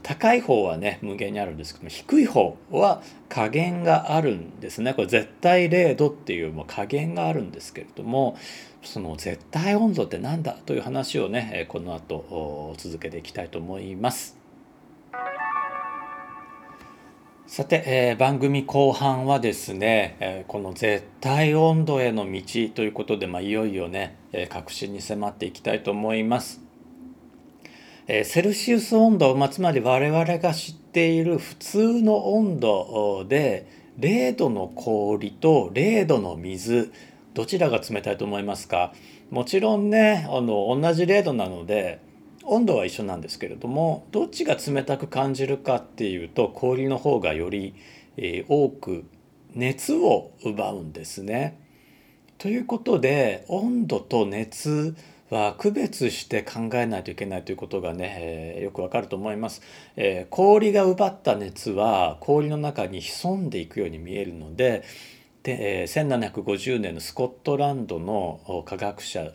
[0.00, 8.36] 高い方はね無限にあるんですけども低い方は加減があるんですねこれ絶対0度っていうもう加減があるんですけれども
[8.82, 14.42] その絶対温度って何だという話をねこの後続けていきたいと思います。
[17.52, 22.40] さて、えー、番組後半はですね、えー、この絶対温度への道
[22.74, 26.61] ということで、まあ、いよいよね、えー、確信に迫っていきたいと思います。
[28.08, 33.66] えセルシウス温度、まあ、つまり我々が知っている普通の温度で
[33.98, 36.92] 0度の氷と0度の水
[37.34, 38.92] どちらが冷たいと思いますか？
[39.30, 42.00] もちろんねあの同じ0度なので
[42.44, 47.74] 温度は一緒なんですけれどもどっちが冷たく感じるかっていうと氷の方がより、
[48.16, 49.04] え、多く
[49.54, 51.58] 熱を奪うんですね。
[52.38, 54.96] ということで温度と熱
[55.32, 59.62] は区別して考えないといけないということがね、えー、よくわかると思います、
[59.96, 64.84] えー、氷が奪った熱は氷の中に潜んでいくように見えるので
[65.42, 69.30] で、えー、1750年のスコットランドの科学者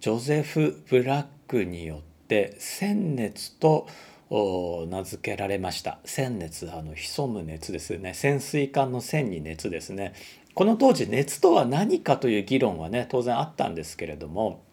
[0.00, 3.86] ジョゼフ・ブラックによって鮮熱と
[4.30, 5.98] 名付けられました。
[6.04, 8.12] 鮮熱あの潜む熱ですね。
[8.12, 10.14] 潜水艦の線に熱ですね。
[10.54, 14.65] この当時熱とは何かという議論はね当然あったんですけれども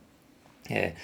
[0.70, 1.00] えー、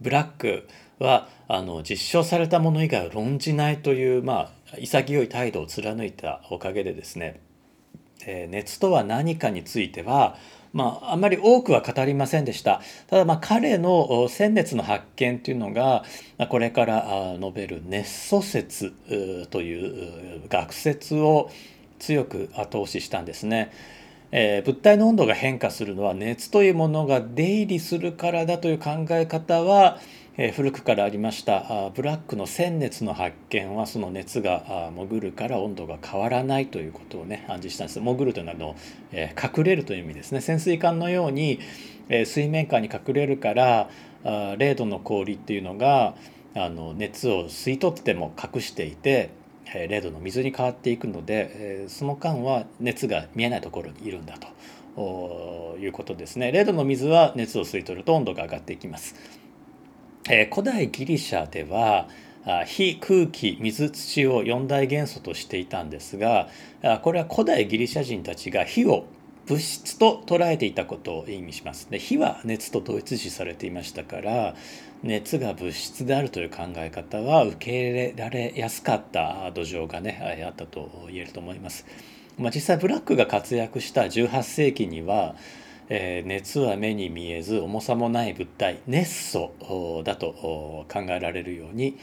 [0.00, 7.40] ブラックはあの実証されたもの以外を論じないという、まあ、潔い態度を貫いたおかげでですね、
[8.26, 10.36] えー、熱とは何かについては
[10.74, 12.82] まあ、あまり多くは語りませんでした。
[13.06, 16.04] ただまあ彼の鮮熱の発見というのが
[16.48, 18.92] これから述べる熱素説
[19.50, 21.48] という学説を
[22.00, 23.70] 強く後押ししたんですね。
[24.32, 29.98] えー、物体の温度が変化するのは熱というものが出入りするからだという考え方は、
[30.36, 31.86] えー、古くからありました。
[31.86, 38.00] あブラックの鮮熱の発見はその熱が潜るから温度が変わらないということをね暗示したんです。
[38.00, 38.76] 潜るというのはの、
[39.12, 40.40] えー、隠れるという意味ですね。
[40.40, 41.60] 潜水艦のように、
[42.08, 43.88] えー、水面下に隠れるから
[44.24, 46.14] あ0度の氷っていうのが
[46.56, 49.30] あの熱を吸い取っても隠していて
[49.66, 54.36] 0度の水に変わっていくのでその間は熱が見えないところにいるんだ
[54.96, 59.14] ということですね0度の水は熱を吸い取ると温度が上がっていきます。
[60.50, 62.08] 古代ギリシャでは
[62.66, 66.48] 火空気水土を四大元素としていたんですが
[67.02, 69.06] これは古代ギリシャ人たちが火を
[69.46, 71.90] 物質と捉えていたことを意味します。
[71.90, 74.54] で火は熱と同一視されていましたから
[75.04, 81.84] 熱が物質であるという考え方は受け入れられやすかった土壌がねあったと言えると思います。
[82.38, 85.36] まあ、実際ブラックが活躍した18世紀には、
[85.90, 91.98] えー、熱は目に見えず重さもない物体熱素だと考えられるように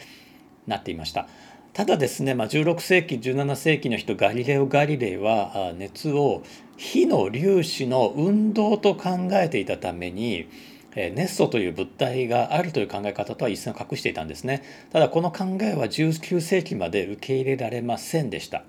[0.68, 1.28] なっていました。
[1.74, 6.43] ただですね、まあ、16世紀17世紀の人ガリレオ・ガリレイは熱を
[6.78, 10.47] 火の粒子の運動と考えていたために
[10.96, 14.64] ネッ素という物体があるという考え方とは一線を画していたんですね。
[14.92, 18.64] ただこの考えは19世紀まで受け入れられませんでした。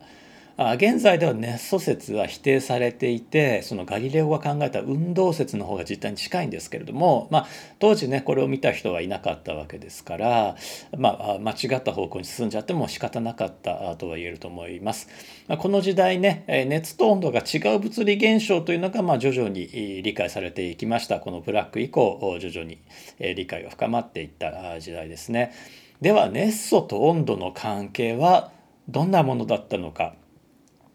[0.59, 7.47] 現在では熱素説は否定されていてそのガリレオが考えた運動説の方が実態に近いんですけれども、まあ、
[7.79, 10.57] 当時ねこれを見た人はいなかったわけですから、
[10.97, 15.09] まあ、間違った方向に進んじゃっても仕方なかったとは言えると思います。
[15.59, 22.79] この時代ね熱と温度が違う物理現象というのがまあ徐々に理解されていきましたこのブラック以降徐々に
[23.19, 25.53] 理解が深まっていった時代ですね。
[26.03, 28.53] では熱素と温度の関係は
[28.89, 30.15] どんなものだったのか。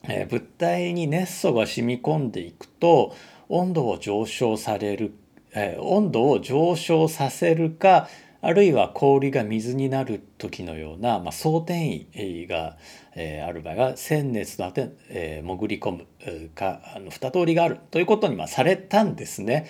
[0.07, 3.15] え物体に熱素が染み込んでいくと
[3.49, 5.13] 温度を上昇される、
[5.53, 8.07] え温度を上昇させるか
[8.41, 12.77] あるいは氷が水になる時のような、まあ、装填位が、
[13.15, 19.67] えー、ある場合は鮮熱のあて、えー、潜り込むかあの2通りがあるということに、まあ、されたんですね。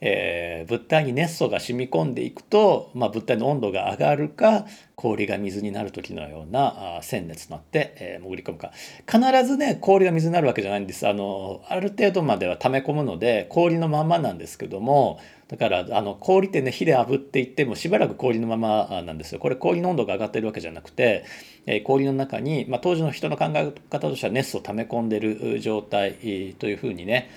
[0.00, 8.72] えー、物体に熱素が染み込んでいくと、まあ、物体の温度が上がるか氷が水になる時のようなあ鮮熱となって、えー、潜り込むか。
[9.06, 11.06] 必ずね氷が水になるわけじゃないんです。
[11.06, 19.38] あのある程度までは溜め込むので氷のままなんですけどもだからあの氷ってね火で炙っていってもしばらく氷のままなんですよ。
[19.38, 21.24] これ氷の温度が上がってるわけじゃなくて、
[21.66, 27.30] えー、氷の中に、まあ、当時の人の考え方としては熱素を溜め込んでる状態というふうにね、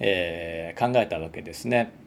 [0.00, 2.05] えー、考えたわけですね。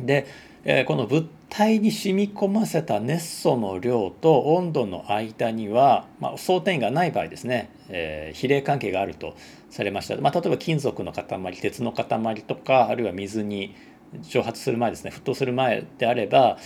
[0.00, 0.26] で、
[0.64, 9.36] えこの物体に染み込ませた熱素の量と温度の間には、まあ、相点がない場合ですね、えー、比例関係があると
[9.70, 11.24] されました、まあ、例えば金属の塊
[11.60, 13.74] 鉄の塊とかあるいは水に
[14.22, 16.58] 蒸発する前ですね沸騰する前であれば、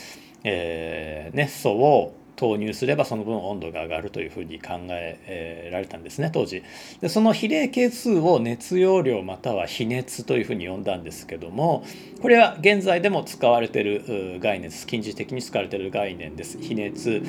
[0.45, 6.63] えー、熱素を投入すればその分温度が上がるというふうに考えられたんですね当時。
[7.03, 11.85] でその比例係数を熱容量または比熱というふうに呼んだんですけども
[12.23, 14.87] これは現在でも使われている概念です。
[14.87, 16.59] 近似的に使われている概念です。
[16.59, 17.23] 比熱、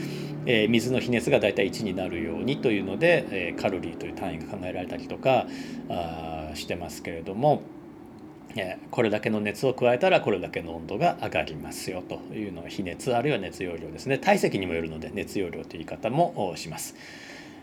[0.45, 5.45] えー、水の比熱がだいたい1になるようにというので、えー、カロリーという単位が考えられたりとか
[5.89, 7.63] あしてますけれども
[8.91, 16.95] これだけの熱を加えたらこれだけの温度が上がりますよというのが比熱あるいは熱容量ですね体積にもよるので熱容量という言い方もします。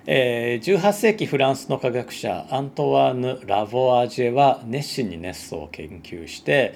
[0.06, 6.74] 18世紀フランスの科学者アントワーヌ・ラボアジェは熱心に熱素を研究して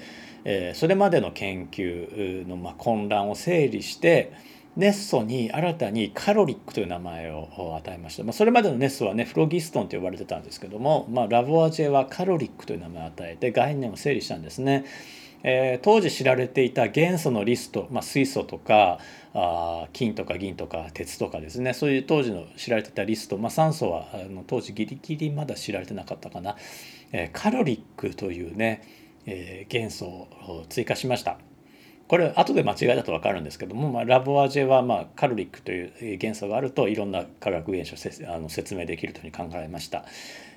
[0.75, 4.33] それまでの研究の混乱を整理して
[4.75, 14.85] 熱素に新たにカロリックという名前を与えました、まあ、それまでの熱素はねフロギストンと呼ばれてたんですけども、まあ、ラボアジェはカロリックという名前を与えて概念を整理したんですね。
[15.45, 18.99] えー、当時知られていた元素のリスト、まあ、水素とか
[19.33, 26.55] あ金とか銀とか鉄とかですねそういう当時の知られてたリスト、まあ、酸素はあの当時ギリギリまだ知られてなかったかな、
[27.11, 28.83] えー、カロリックというね、
[29.25, 31.37] えー、元素を追加しました。
[32.07, 40.05] これ後で間違いだと分かるんですけども、まあ、ラボアジェはまあカロリックという元素があるといろんな化学現象をあの説明できるというふうに考えました。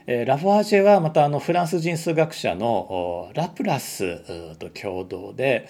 [0.06, 5.68] え、ラボアジェはまたあのフランス人数学者のラプラスと共同で、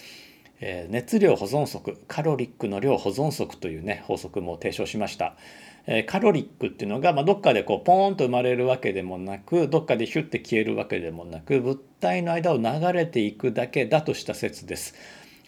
[0.60, 5.36] え、熱量保存則カロリックの量保存則というね法則も提唱しました。
[5.86, 14.94] えカロリックっていうのが、まあ、どっかでこうポーンと生まれるわけでもなくどっかでヒュッて消えるわけでもなく物体の間を流れていくだけだとした説です。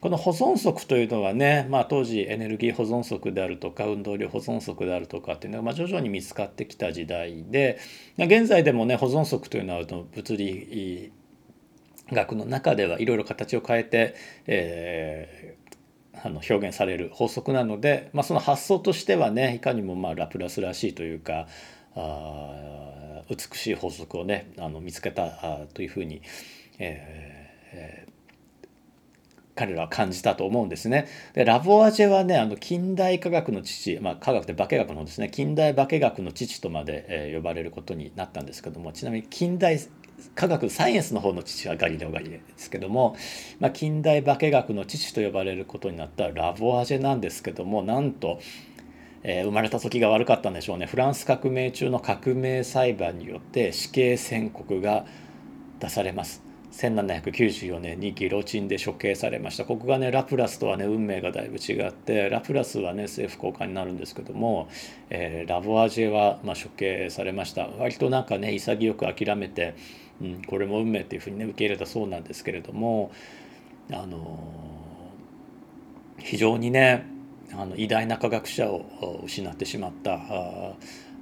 [0.00, 7.78] この保存則というのはね、まあ、当時エネルギー保存則であるとか運動量保存則であるとかっていうのが、まあ、徐々に見つかってきた時代で
[8.16, 11.12] 現在でもね保存則というのは物理
[12.12, 14.14] 学の中ではいろいろ形を変えて、
[14.46, 21.48] えー、あの表現される法則なので、まあ、その発想としてはねいかにもまあラプラスらしいというか
[21.96, 25.28] あ美しい法則をねあの見つけた
[25.74, 26.22] というふうに、
[26.78, 28.07] えー、
[29.58, 31.08] 彼らは感じたと思うんですね。
[31.34, 39.80] でラボアジェはねあの近代科学の父、まあ、科学って化学のですね近代化学の父とまで、えー、呼ばれることになったんですけどもちなみに近代
[40.36, 43.16] 科学サイエンスの方の父はガリレオ・ガリレイですけども、
[43.58, 48.38] まあ、近代化学の父と呼ばれることになったラボアジェなんですけどもなんと、
[49.24, 55.04] えー、生まれた時が悪かったんでしょうねフランス革命中の革命裁判によって死刑宣告が
[55.80, 56.47] 出されます。
[56.72, 59.64] 1794年にギロチンで処刑されました。
[59.64, 64.68] ここがねラプラスとはね運命がだいぶ違ってラプラスはね政府高官になるんですけども、
[65.10, 67.68] えー、ラボアジェは、まあ、処刑されました。
[67.78, 69.74] 割となんかね潔く諦めて、
[70.20, 73.10] うん、これも運命っていうふうにね受け入れたそうなんですけれども
[73.90, 77.06] あのー、非常にね
[77.52, 80.18] あの偉大な科学者を失ってしまった。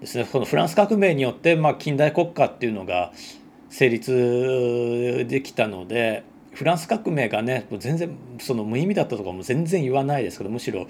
[0.01, 3.12] ですねこのフランス革命によって、まあ、近代国家っていうのが
[3.71, 10.87] 成立できたのでフランス革命がね全然その無意味だったとかも全然言わないですけどむしろ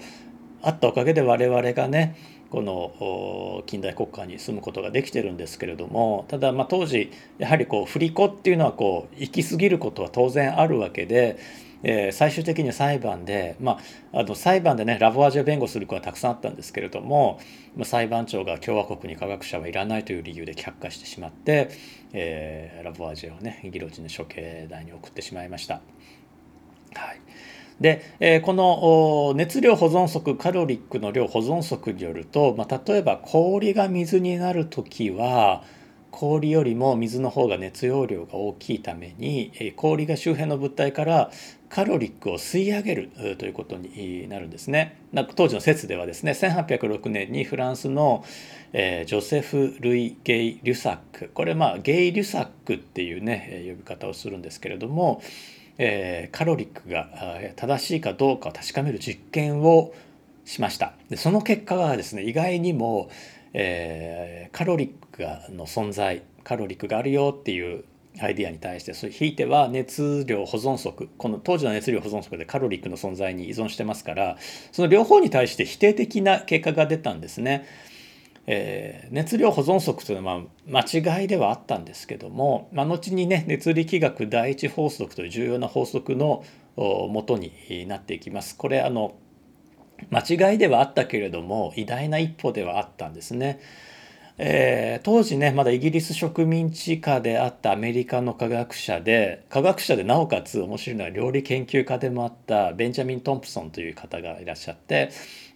[0.61, 2.15] あったおかげで我々がね
[2.49, 11.37] この近代国家に住むことができてるんですけれどもただま当時やはりこう振り子っていうのはこう行き過ぎることは当然あるわけで、
[11.83, 13.79] えー、最終的に裁判で、ま
[14.13, 17.39] あ、あの裁判でねラボアジュ弁護する子はたくさんあったんですけれども、
[17.83, 21.69] 裁判長が共和国に科学者はいらないという理由で却下してしまって、
[22.13, 25.81] えー、ラボアジェをねギロチンの処刑台に送ってしまいました。
[26.93, 27.21] はい
[27.79, 35.63] で、えー、この熱量保存則カロリックの量保存則によると、まあ、例えば氷が水になる時は
[36.09, 41.31] 氷よりも水の方が熱容量が大きいために、氷が周辺の物体から
[41.69, 45.01] カロリックを吸い上げるということになるんですね。
[45.35, 48.23] 当時の説ではですね1806年にフランスの、
[48.73, 55.21] えー、ジョセフ・ルイ・ゲイ・リュサックこれまあゲイ・リュサックっていうね呼び方をするんですけれども
[55.77, 57.09] えー、カロリックが
[57.55, 59.93] 正しいかどうかを確かめる実験を
[60.45, 63.09] しましたでその結果はですね意外にも、
[63.53, 67.83] えー、カロリックがの存在カロリックがあるよっていう
[68.19, 74.37] アイディアに対してそれひいては熱量保存則この当時の熱量保存則でカロリックの存在に依存してますから
[74.71, 77.65] その両方に対して否定的な結果が出たんですね。
[78.49, 86.45] えー、熱量保存則というのは間違いではあったんですけども、まあ、後にね熱力学第一法則という重要な法則の
[86.77, 88.55] もとになっていきます。
[88.55, 89.15] これあの
[90.11, 93.59] 間違いではあったけれども偉大な一歩ではあったんですね。
[94.39, 105.09] えー、当時ねまだイギリス植民地下であったアメリカの科学者で科学者でなおかつ面白いのは料理研究家でもあったベンジャミン・トンプソンという方がいらっしゃって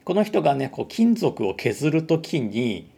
[0.03, 2.89] この人がねこう金属を削る時に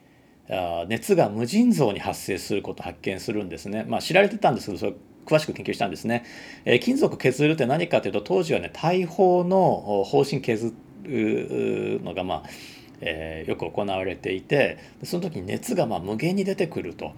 [0.50, 3.86] あ熱が無尽蔵に発生することを発見するんですね。
[3.88, 4.94] まあ、知られてたんですけどそれ
[5.26, 6.26] 詳しく研究したんですね。
[6.66, 10.74] えー、金属削るって何かというと当時はね大砲の砲身削
[11.04, 12.44] るのがまあ、
[13.06, 17.14] えー、よく行われていてその時に熱がま無限に出てくると。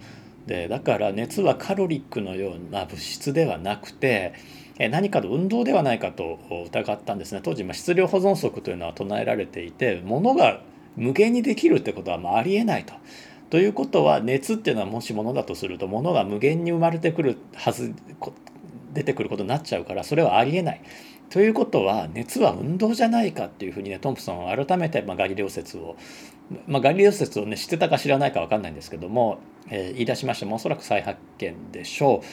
[0.46, 4.32] でだから熱はカロリックのような物質ではなくて
[4.78, 10.60] 何かの運動ではないかと疑ったんですね当時ま質量保存則というのは唱えられていて物が
[10.94, 12.94] 無限にできるってことはまあありえないと。
[13.50, 17.94] ということは熱っていうのはもし物だとすると物が無限に生まれてくるはず
[18.92, 20.80] 出てくることになっちゃうからそれはありえない。
[21.30, 25.96] ということは熱は運動じゃないかっていうふうにねトンプソンは改めて、まあ、ガリレオ説を、
[26.66, 32.26] まあ、ガリレオ説をね知ってたか知らないか分かんないんですけども、えー、言い出しましてもおそらく再発見でしょう。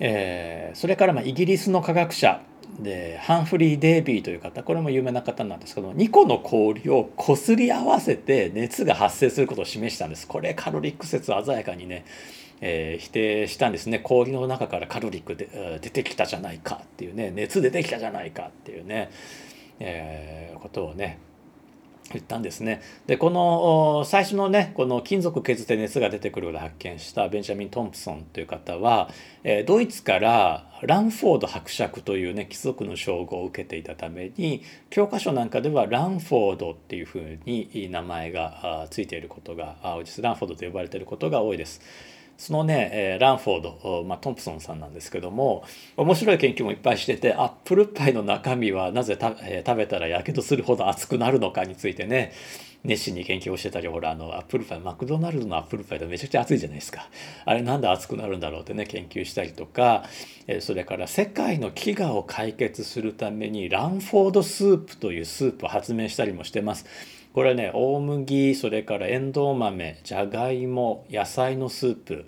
[0.00, 2.42] えー、それからまあイギリスの科学者
[2.80, 12.04] でハンフリー・デイビーという方これも有名な方なんですけど2個の氷をこすり合わせて熱が発生することを示したんですこれカロリック説鮮やかにね、
[12.60, 19.10] えー、否定したんですね氷の中からカロリックで出てきたじゃないかっていうね熱出てきたじゃないかっていうね、
[19.80, 21.18] えー、ことをね
[22.12, 22.82] 言ったんですね。
[23.06, 29.10] でこの最初のねこの金属削って熱が出てくることを発見したベンジャミン・トンプソンという方は、
[29.42, 41.80] え、ドイツからランフォード伯爵というね貴族の称号を受けていたために教科書なんかではランフォードっていうふうに名前がついていることがランフォードと呼ばれていることが多いです。
[42.36, 45.64] そのね、えランフォード、まあ、トンプソンさんなんですけども
[45.96, 52.32] 面白い研究もいっぱいしててアップルパイの中身はなぜた、えー、食べたらやけどするほど熱くなるのかについてね
[52.84, 57.08] 熱心に研究をしてたりほらあのアップルパイマクドナルドのアップルパイってめちゃくちゃ熱いじゃないですか
[57.46, 60.04] あれなんで熱くなるんだろうってね研究したりとか、
[60.46, 66.84] えー、それから世界の飢餓を解決するためにランフォードスープというスープを発明したりもしてます。
[67.34, 72.26] これね大麦それからエンドウ豆じゃがいも野菜のスープ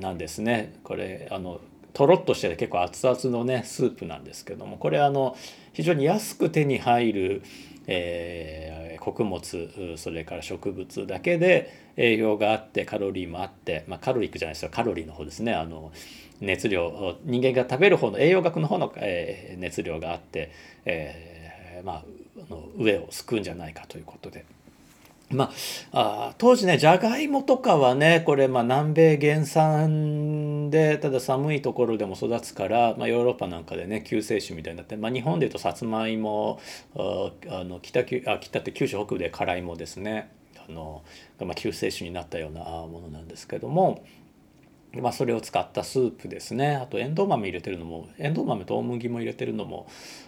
[0.00, 0.74] なんですね。
[0.84, 1.60] これあの
[1.92, 5.36] とろっとして結構熱々のねスープなんですけどもこれあの
[5.74, 7.42] 非常に安く手に入る、
[7.86, 14.70] えー、穀物それから植物だけで栄養があってカロリーもあって、まあ、カロリックじゃないですよ。
[14.70, 15.52] カロリーの方ですね。
[15.52, 15.92] あの
[16.40, 20.52] 熱量人間が食べる方の栄養学の方の、えー、熱量があって、
[20.86, 22.04] えー、まあ
[22.50, 24.44] の上を救うんじゃないかということで。
[25.28, 25.50] ま
[25.90, 36.60] あ、あ当時ねじゃがいもとかはねこれまあ南米原産でただ寒いところでも育つから、まあ、ヨーロッパなんかでね救世主みたいになって、まあ、日本でいうとさつまいも
[36.94, 40.30] あの北あ北って九州北部で辛いもですね
[40.68, 41.02] あの、
[41.40, 44.04] まあ、救世主になったようなものなんですけども
[45.00, 46.76] まあ、それを使ったスープですね。
[46.76, 49.86] あとエンドウ豆入れてるのもエンドウ豆と大麦も入れてるのも、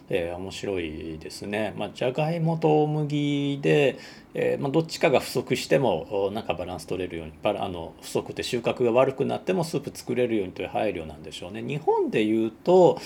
[0.09, 1.75] えー、面白いですね。
[1.77, 3.99] まあ、じゃがいもと大麦で、
[4.35, 11.63] えーまあ、どっちかが不足してもなんかバランス取れるようにバラあの不足って収穫が悪くなってもスープ作れるようにという配慮なんでしょうね。
[11.63, 13.01] 日本でいうと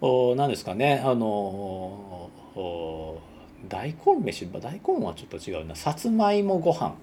[0.00, 1.02] 何ですかね。
[1.04, 2.30] あの
[3.68, 4.46] 大根飯。
[4.46, 5.76] 大根はちょっと違うな。
[5.76, 6.94] さつまいもご飯。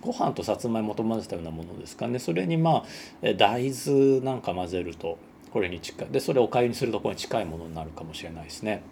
[0.00, 2.84] ご飯とさつまいもと混ぜたようなものですかねそれにま
[3.22, 5.18] あ大豆なんか混ぜると
[5.52, 8.82] これに近いでそれをおかゆにするとこれに近いものになるかもしれないですね。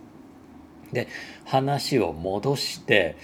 [0.93, 1.09] で
[1.45, 3.17] 話を戻して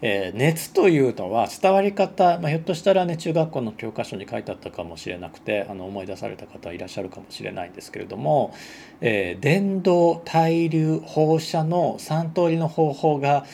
[0.00, 8.54] えー、熱というのは伝わり方、まあ、ひょっとしたらね中学校の教科書に書いてあったかもしれなくてあの思い出された方いらっしゃるかもしれないんですけれども、
[9.00, 13.44] えー、電動対流放射の3通りの方法が、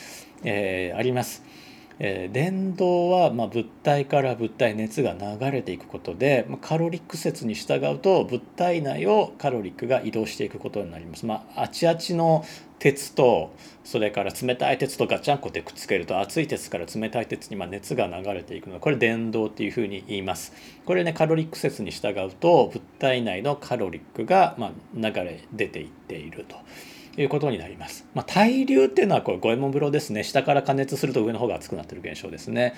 [0.43, 1.43] えー、あります。
[1.99, 11.25] えー、電動はま物体から物体熱が流れていくことで、まカロリック説に従うと物体内をカロリックが移動していくことになります。
[11.25, 12.45] まあ、あちあちの
[12.79, 20.53] 鉄とそれから冷たい鉄とガチャンコでくっつけると熱い鉄から冷たい鉄にま熱が流れていくのでこれ電動っていうふうに言います。
[20.85, 26.57] これねカロリック説に従うと物体内のカロリックがま流れ出ていっていると。
[27.17, 28.05] いうことになります。
[28.13, 32.73] まあ、対流っていうのはこれ五右衛門風呂ですね下から加熱すると上の方が熱くなってる現象ですね。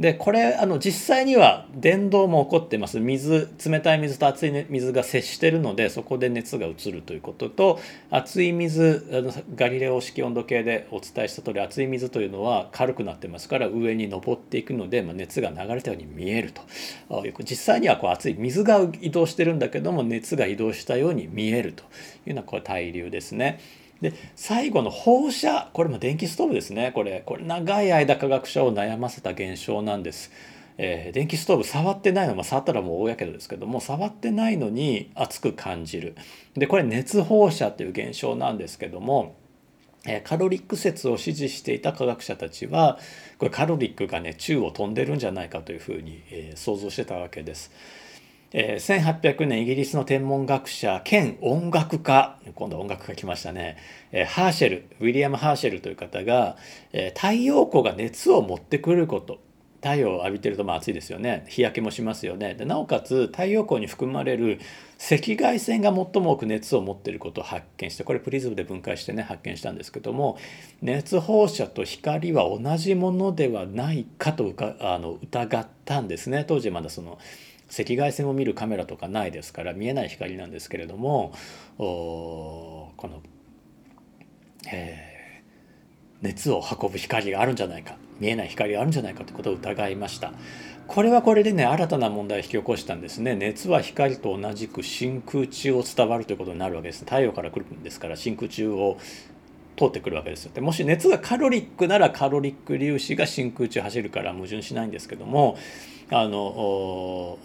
[0.00, 7.78] でこれあの実際には電動も起こってます水冷たい水と熱い水が接してるのでそこで熱が移るということと
[8.10, 16.62] 熱い水あのガリレオ式温度計でお伝えした通り熱い水というのは軽くなってますから上に上っていくので、まあ、熱が流れたように見えると
[17.44, 21.84] 実際にはこう熱い水が移動してるんだけども熱が移動したように見えると
[22.26, 23.60] いうのはこれ対流ですね。
[24.02, 30.30] で最後の放射これも電気ストーブですねこれこれ長い間科学者を悩ませた現象なんです。
[30.78, 36.16] えー、電気ストーブ触ってないの、まあ、触ったらもう大やけどですけども触ってないのに熱く感じる
[36.54, 39.36] でこれ熱放射っていう現象なんですけども、
[40.24, 42.98] カロリック説を支持していた科学者たちは
[43.38, 47.70] これカロリックがね宙を飛んでるんじゃないかというふうに、え、想像してたわけです。
[48.52, 52.38] 1800年イギリスの天文学者兼音楽家。
[52.54, 53.78] 今度音楽家来ましたね、
[54.28, 56.58] ハーシェルウィリアム・ハーシェルという方が、
[57.14, 59.40] 太陽光が熱を持ってくること。
[59.76, 61.44] 太陽を浴びてるとまあ暑いですよね。
[61.48, 62.54] 日焼けもしますよね。
[62.54, 64.60] でなおかつ太陽光に含まれる
[64.98, 70.38] 赤外線が最も多く熱を持っていることを発見してこれプリズムで分解してね発見したんですけども
[70.82, 76.44] 熱放射と光は同じものではないかとあの疑ったんですね。
[76.46, 77.18] 当時まだその
[77.78, 81.32] 赤外線を見るカメラとかないですから見えない光なんですけれども
[81.78, 83.22] この、
[84.70, 90.32] えー、熱を運ぶ光があるんじゃないか見えない光があるんじゃないかということを疑いました。
[90.86, 98.98] これはこれでね新たな問題を引き起こしたんですね熱は光と同じく真空中を伝わるということになるわけです太陽から来るんですから真空中を
[99.76, 100.52] 通ってくるわけですよ。
[100.54, 105.56] でもし熱がカロリックならカロリック粒子が真空中走るから矛盾しないんですけども
[106.10, 107.38] あの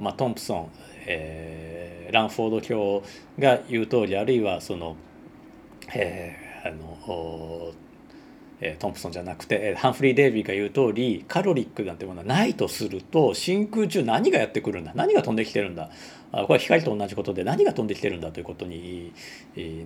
[0.00, 0.68] まあ、トンプソン、
[1.06, 3.02] えー、ランフォード教
[3.38, 4.96] が言う通りあるいはその、
[5.94, 7.72] えー、あの
[8.64, 15.90] えトンプソンじゃなくてハンフリー・デイビーが言う通りカロリックなんてものはないとすると真空中何がやってくるんだ何が飛んできてるんだ
[16.30, 19.12] これは光と同じことで何が飛んできてるんだということに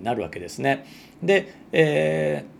[0.03, 0.85] なるわけですね。
[1.21, 2.57] で、えー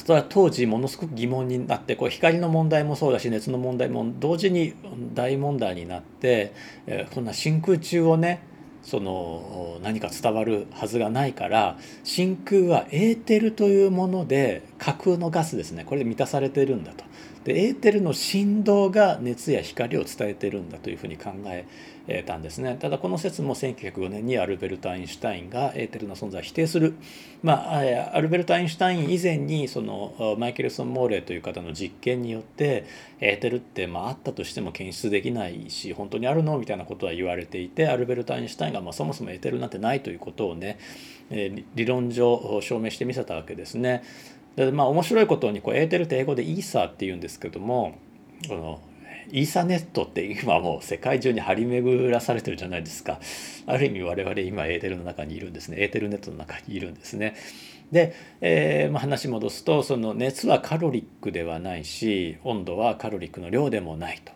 [0.00, 4.74] それは当時ものすごく疑問になってこう光の問題もそうだし熱の問題も同時に
[5.14, 6.52] 大問題になって、
[6.88, 8.42] え、こんな真空中をね
[8.86, 17.04] その何か伝わるはずがないから真空はエーテルというもので架空のガスですねこれで満たされてるんだと。
[17.46, 26.94] でエーテルの振動が熱や光を伝えてるんだというふうに考えたんですねただこの説も1905年にアルベルト・アインシュタインがエーテルの存在を否定する、
[27.44, 32.84] まあ、アルベルト・アインシュタイン以前にそのマイケルソン・モーレーという方の実験によって
[33.20, 40.80] エーテルってまああったとしても検出できないし本当にあるのみたいなことは言われていてアルベルト・アインシュタインがまあそもそもエーテルなんてないということをね
[41.30, 44.02] 理論上証明してみせたわけですね。
[44.56, 47.98] でまあ面白いことにこうエーテルって英語でイーサーって言うんですけども
[48.48, 48.80] この
[49.30, 53.18] イーサネットって今もう世界中に張り巡らされてるじゃないですか。
[53.66, 55.78] ある意味我々今エーテルの中にいるんですね。
[55.80, 57.34] エーテルネットの中にいるんですね。
[57.92, 64.32] で、えー、まあ、話戻すとその熱はカロリックではないし温度はカロリックの量でもないと。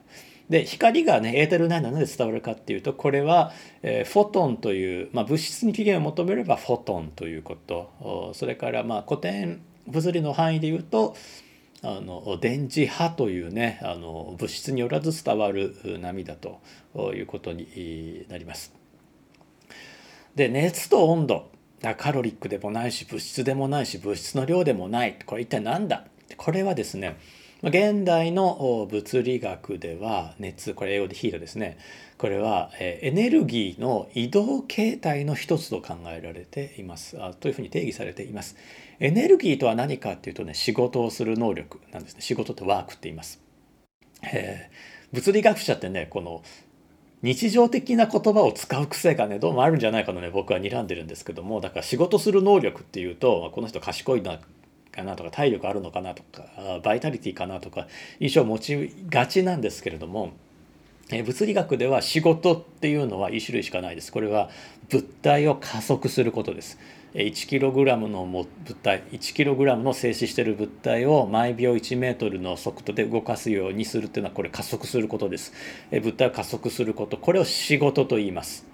[0.48, 3.52] で光がねエーテル内なので伝わるかっていうとこれは、
[3.82, 8.32] えー、フォトンという、まあ、物質に起源を求めればフォトンということ。
[8.34, 11.16] それからまあ古典物理の範囲で言うと
[11.82, 16.60] あの電磁波というねあの物質によらず伝わる波だと
[17.14, 18.74] いうことになります。
[20.34, 21.50] で熱と温度。
[21.96, 25.16] カロリックでもないし物質でもないし物質の量でもない。
[25.24, 26.04] これ一体何だ？
[26.36, 27.18] これはですね
[27.62, 31.78] 現代の物理学では熱これ英語でヒートですね。
[32.18, 37.16] これはエネルギーの移動形態の一つと考えられています。
[37.40, 38.56] というふうに定義されています。
[39.00, 43.40] エネルギーとは何かっていうとね仕事をする能力なんですね仕事ってワークって言います、
[44.22, 46.42] えー、物理学者ってねこの
[47.22, 54.38] 日常的な言葉を使う癖がねどうもあるんじゃないかとね僕は睨んでるんですけどもだから仕事する能力っていうとこの人賢いな
[54.92, 56.44] かなとか体力あるのかなとか
[56.82, 57.88] バイタリティかなとか
[58.20, 60.32] 印象を持ちがちなんですけれども
[61.24, 64.12] 物理学では仕事っていうのは1種類しかないです。
[64.12, 64.48] これは
[64.88, 66.78] 物体を加速することです。
[67.14, 68.46] 1kg の物
[68.82, 75.52] 体 1kg の静止している物体を毎秒1メートルの速度で動かすようにするっていうのはこれ加速することです。
[75.90, 78.66] 物体を加速することこれを仕事と言います。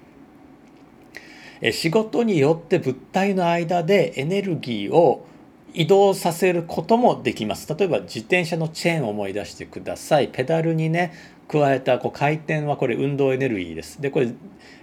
[1.73, 5.27] 仕事によって物体の間でエネルギーを
[5.73, 7.73] 移動させることもできます。
[7.75, 10.29] 例えば自転車のチェーンを思い出してください。
[10.29, 11.13] ペダルにね、
[11.49, 14.01] 加えたこう回転はこれ運動エネルギーです。
[14.01, 14.33] で、これ、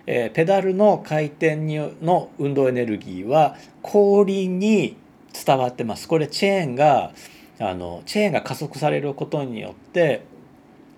[0.05, 4.95] えー、ペダルの回転にの運動エネルギーは後輪に
[5.45, 6.07] 伝わってます。
[6.07, 7.11] これチェーンが、
[7.59, 10.23] あの、チェーンが加速されることによって、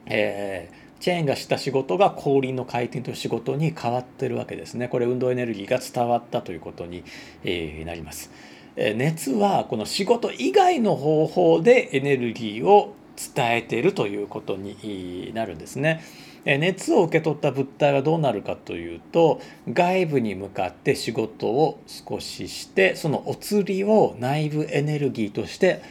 [0.05, 4.87] えー、チェーンがした仕事が後輪の回転という仕事に変わってるわけですね。
[4.87, 7.03] これ運動エネルギーが伝わったということに、
[7.43, 8.31] えー、なります。
[8.75, 12.93] 熱はこの仕事以外の方法でエネルギーを
[13.35, 16.01] 伝えているということになるんですね。
[16.45, 25.81] 熱を受け取った物体はどうなるかというと外部に向かって仕事を少ししてそのお釣りを内部エネルギーとして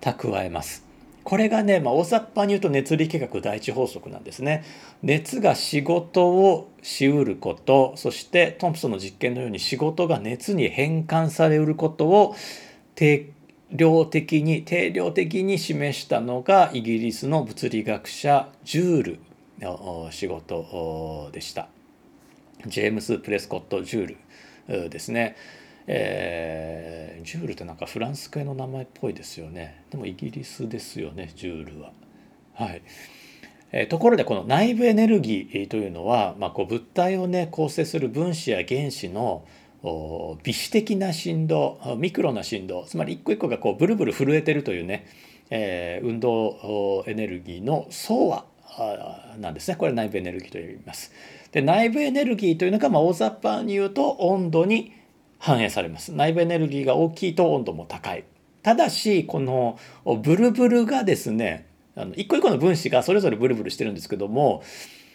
[0.00, 0.90] 蓄えます。
[1.22, 4.64] これがね、まあ、大雑把に言うと熱力学第一法則なんですね。
[5.02, 12.34] 熱が仕事をしうることそしてトンプソンの実験のように仕事が熱に変換されうることを
[12.94, 13.30] 定
[13.72, 19.18] 量的に定量的に示したのがイギリスの物理学者ジュール
[19.60, 21.68] の仕事でした。
[22.66, 25.36] ジェームス・プレスコット・ジュールですね。
[25.86, 31.92] えー、ジュールってなんかフランス系の名前っぽいですよねでもイギリスですよねジュールは。
[32.54, 32.82] はい
[33.72, 39.44] えー、ところでこの内部エネルギーというのは、まあ、こう物体をね構成する分子や原子の
[39.82, 42.84] 微子的な振動ミクロな振動。
[42.84, 45.06] つまり一個一個がこうブルブル震えてるというね、
[45.50, 48.44] えー、運動エネルギーの総和
[49.38, 49.76] なんですね。
[49.76, 51.12] これ内部エネルギーと呼びます。
[51.52, 54.92] で内部エネルギーというのが、まあ、大雑把に言うと温度に
[55.38, 56.12] 反映されます。
[56.12, 58.24] 内部エネルギーが大きいと温度も高い。
[58.62, 59.78] ただしこの
[60.22, 61.66] ブルブルがですね
[61.96, 64.62] あの一個一個の分子がそれぞれブルブルしてるんですけども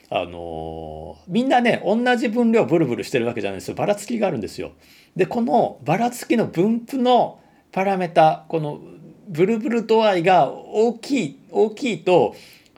[0.10, 4.72] あのみんなね同じ分量ブルブルしてるわけじゃないですよばらつきがあるんですよ。
[5.16, 7.40] でこのばらつきの分布の
[7.72, 8.80] パラメータこの
[9.28, 12.36] ブルブル度合いが大きい大きいと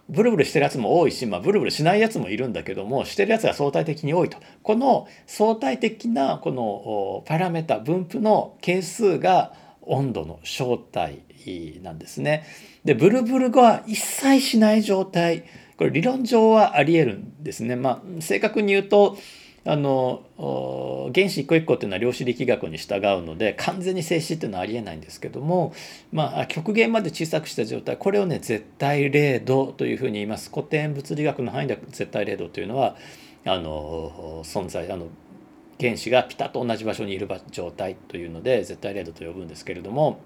[0.10, 11.24] ブルブルしてるやつも多いし、まあ、ブルブルしないやつもいるんだけどもしてるやつが相対的に多いとこの相対的なこのパラメータ分布の係数が温度の正体
[11.82, 12.46] なんですね。
[12.84, 15.46] でブルブルが一切しない状態
[15.78, 17.76] これ理論上はありえるんですね。
[17.76, 19.18] まあ、正確に言うと
[19.70, 25.74] あの原子一個一個っていうのは量子力学に従うので完全に静止っていうのはありえないんですけども、
[26.14, 32.96] まあ、極限まで小さくした状態これをね絶対零度というふうに言います古典物理学の範囲で絶対零度というのは
[33.46, 35.08] あの存在あの
[35.82, 40.22] 原子がピタッと同じ場所にいる状態というので絶対零度と呼ぶんですけれども。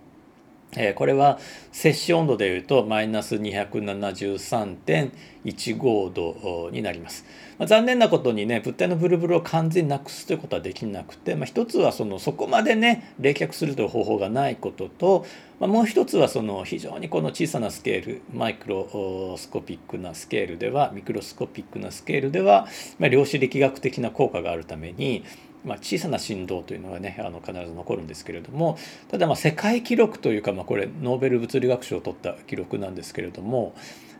[0.78, 1.38] えこれは
[1.72, 7.26] 摂氏温度でいうとマイナス273.15度になります。
[7.58, 15.26] ま、残念なことにね物体のブルブルを完全になくすということはできなくて、まあ、一つはそのそこまでね冷却するという方法がないことと、
[15.60, 22.68] まあ、もう一つはその非常にこの小さなスケールマイクロスコピックなスケールではミクロスコピックなスケールでは、
[22.98, 25.24] まあ、量子力学的な効果があるために
[25.64, 28.78] まあ、小さな振動というのがねあの必ず残るんですけれども
[29.10, 33.76] ただまあ世界記録というか、まあ、これノーベル物理学賞を取った記録なんですけれども、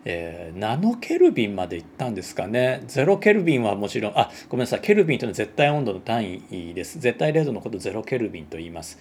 [0.06, 9.00] えー、ナノケルビンまでいったんですかねゼロケルビンはもちろんあごめんなさいケルビンというのは絶対温度の単位です絶対0度のことをゼロケルビンと言います。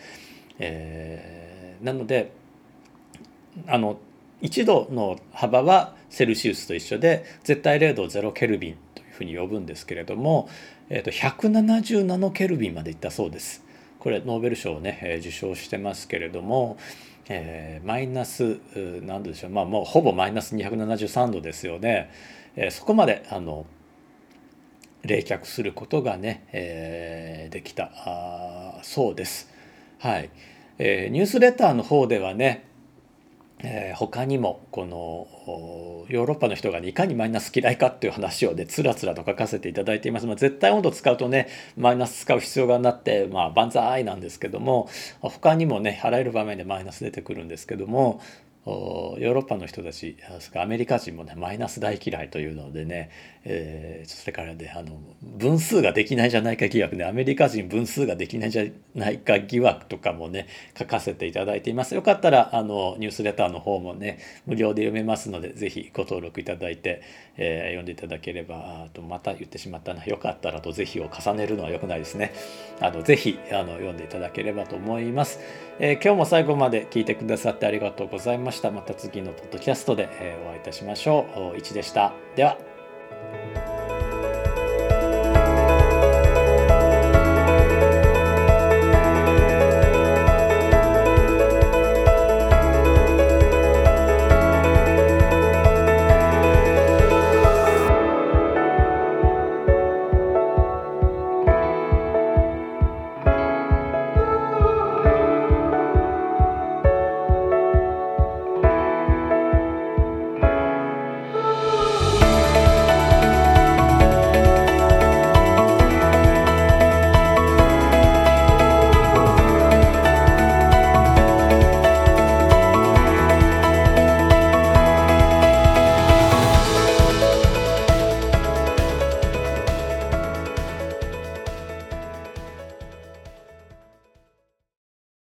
[0.59, 2.33] えー、なので
[3.67, 3.99] あの
[4.43, 10.49] 1度の幅はセルシウスと一緒で絶対0度をゼロケルビンというふうに呼ぶんですけれども、
[10.91, 13.65] えー、と170ナノケルビンまでいったそうです。
[14.01, 16.79] これノーベル賞をね、え受賞してますけれども、
[17.29, 18.59] えー、マイナス
[19.03, 22.11] 何度でしょうまあもうほぼマイナス273度ですよね、
[22.57, 23.67] えー、そこまであの
[25.03, 29.49] 冷却することがね、えー、できたあそうです。
[29.99, 30.31] はい、
[30.79, 32.65] えー、ニュースレターの方ではね
[33.63, 35.27] えー、他にもこの
[36.09, 44.89] ヨーロッパの人が、ね、いかにマイナス嫌いかっていう話をねつらつらと書かせていただいています、まあ、絶対温度使うとねマイナス使う必要がなってまあ万歳なんですけども
[45.21, 48.21] 他にもねあらゆる場面でマイナス出てくるんですけども
[48.67, 50.17] ヨーロッパの人たち
[50.55, 53.11] アメリカ人もねマイナス大嫌いというのでね、
[53.45, 58.65] えー、それからねあの分数ができないじゃないか疑惑ねアメリカ人分数ができないじゃ
[58.95, 60.47] ないか疑惑とかもね
[60.79, 67.03] 書かせていただいていますよかったらあのニュースレターの方もね無料で読めますので是非ご登録いただいて、
[67.37, 72.35] えー、読んでいただければあとまた言ってしまったなよかったらと是非を重ねるのは良くないですね
[72.81, 75.41] あの是非あの読んでいただければと思います、
[75.79, 81.59] えー、今日も最後まで聞いてくださってありがとうございましたまた次のポッドキャストでえお会いいたしましょう。
[81.59, 82.13] 1でした。
[82.37, 82.70] では。
[83.21, 83.70] Thank you.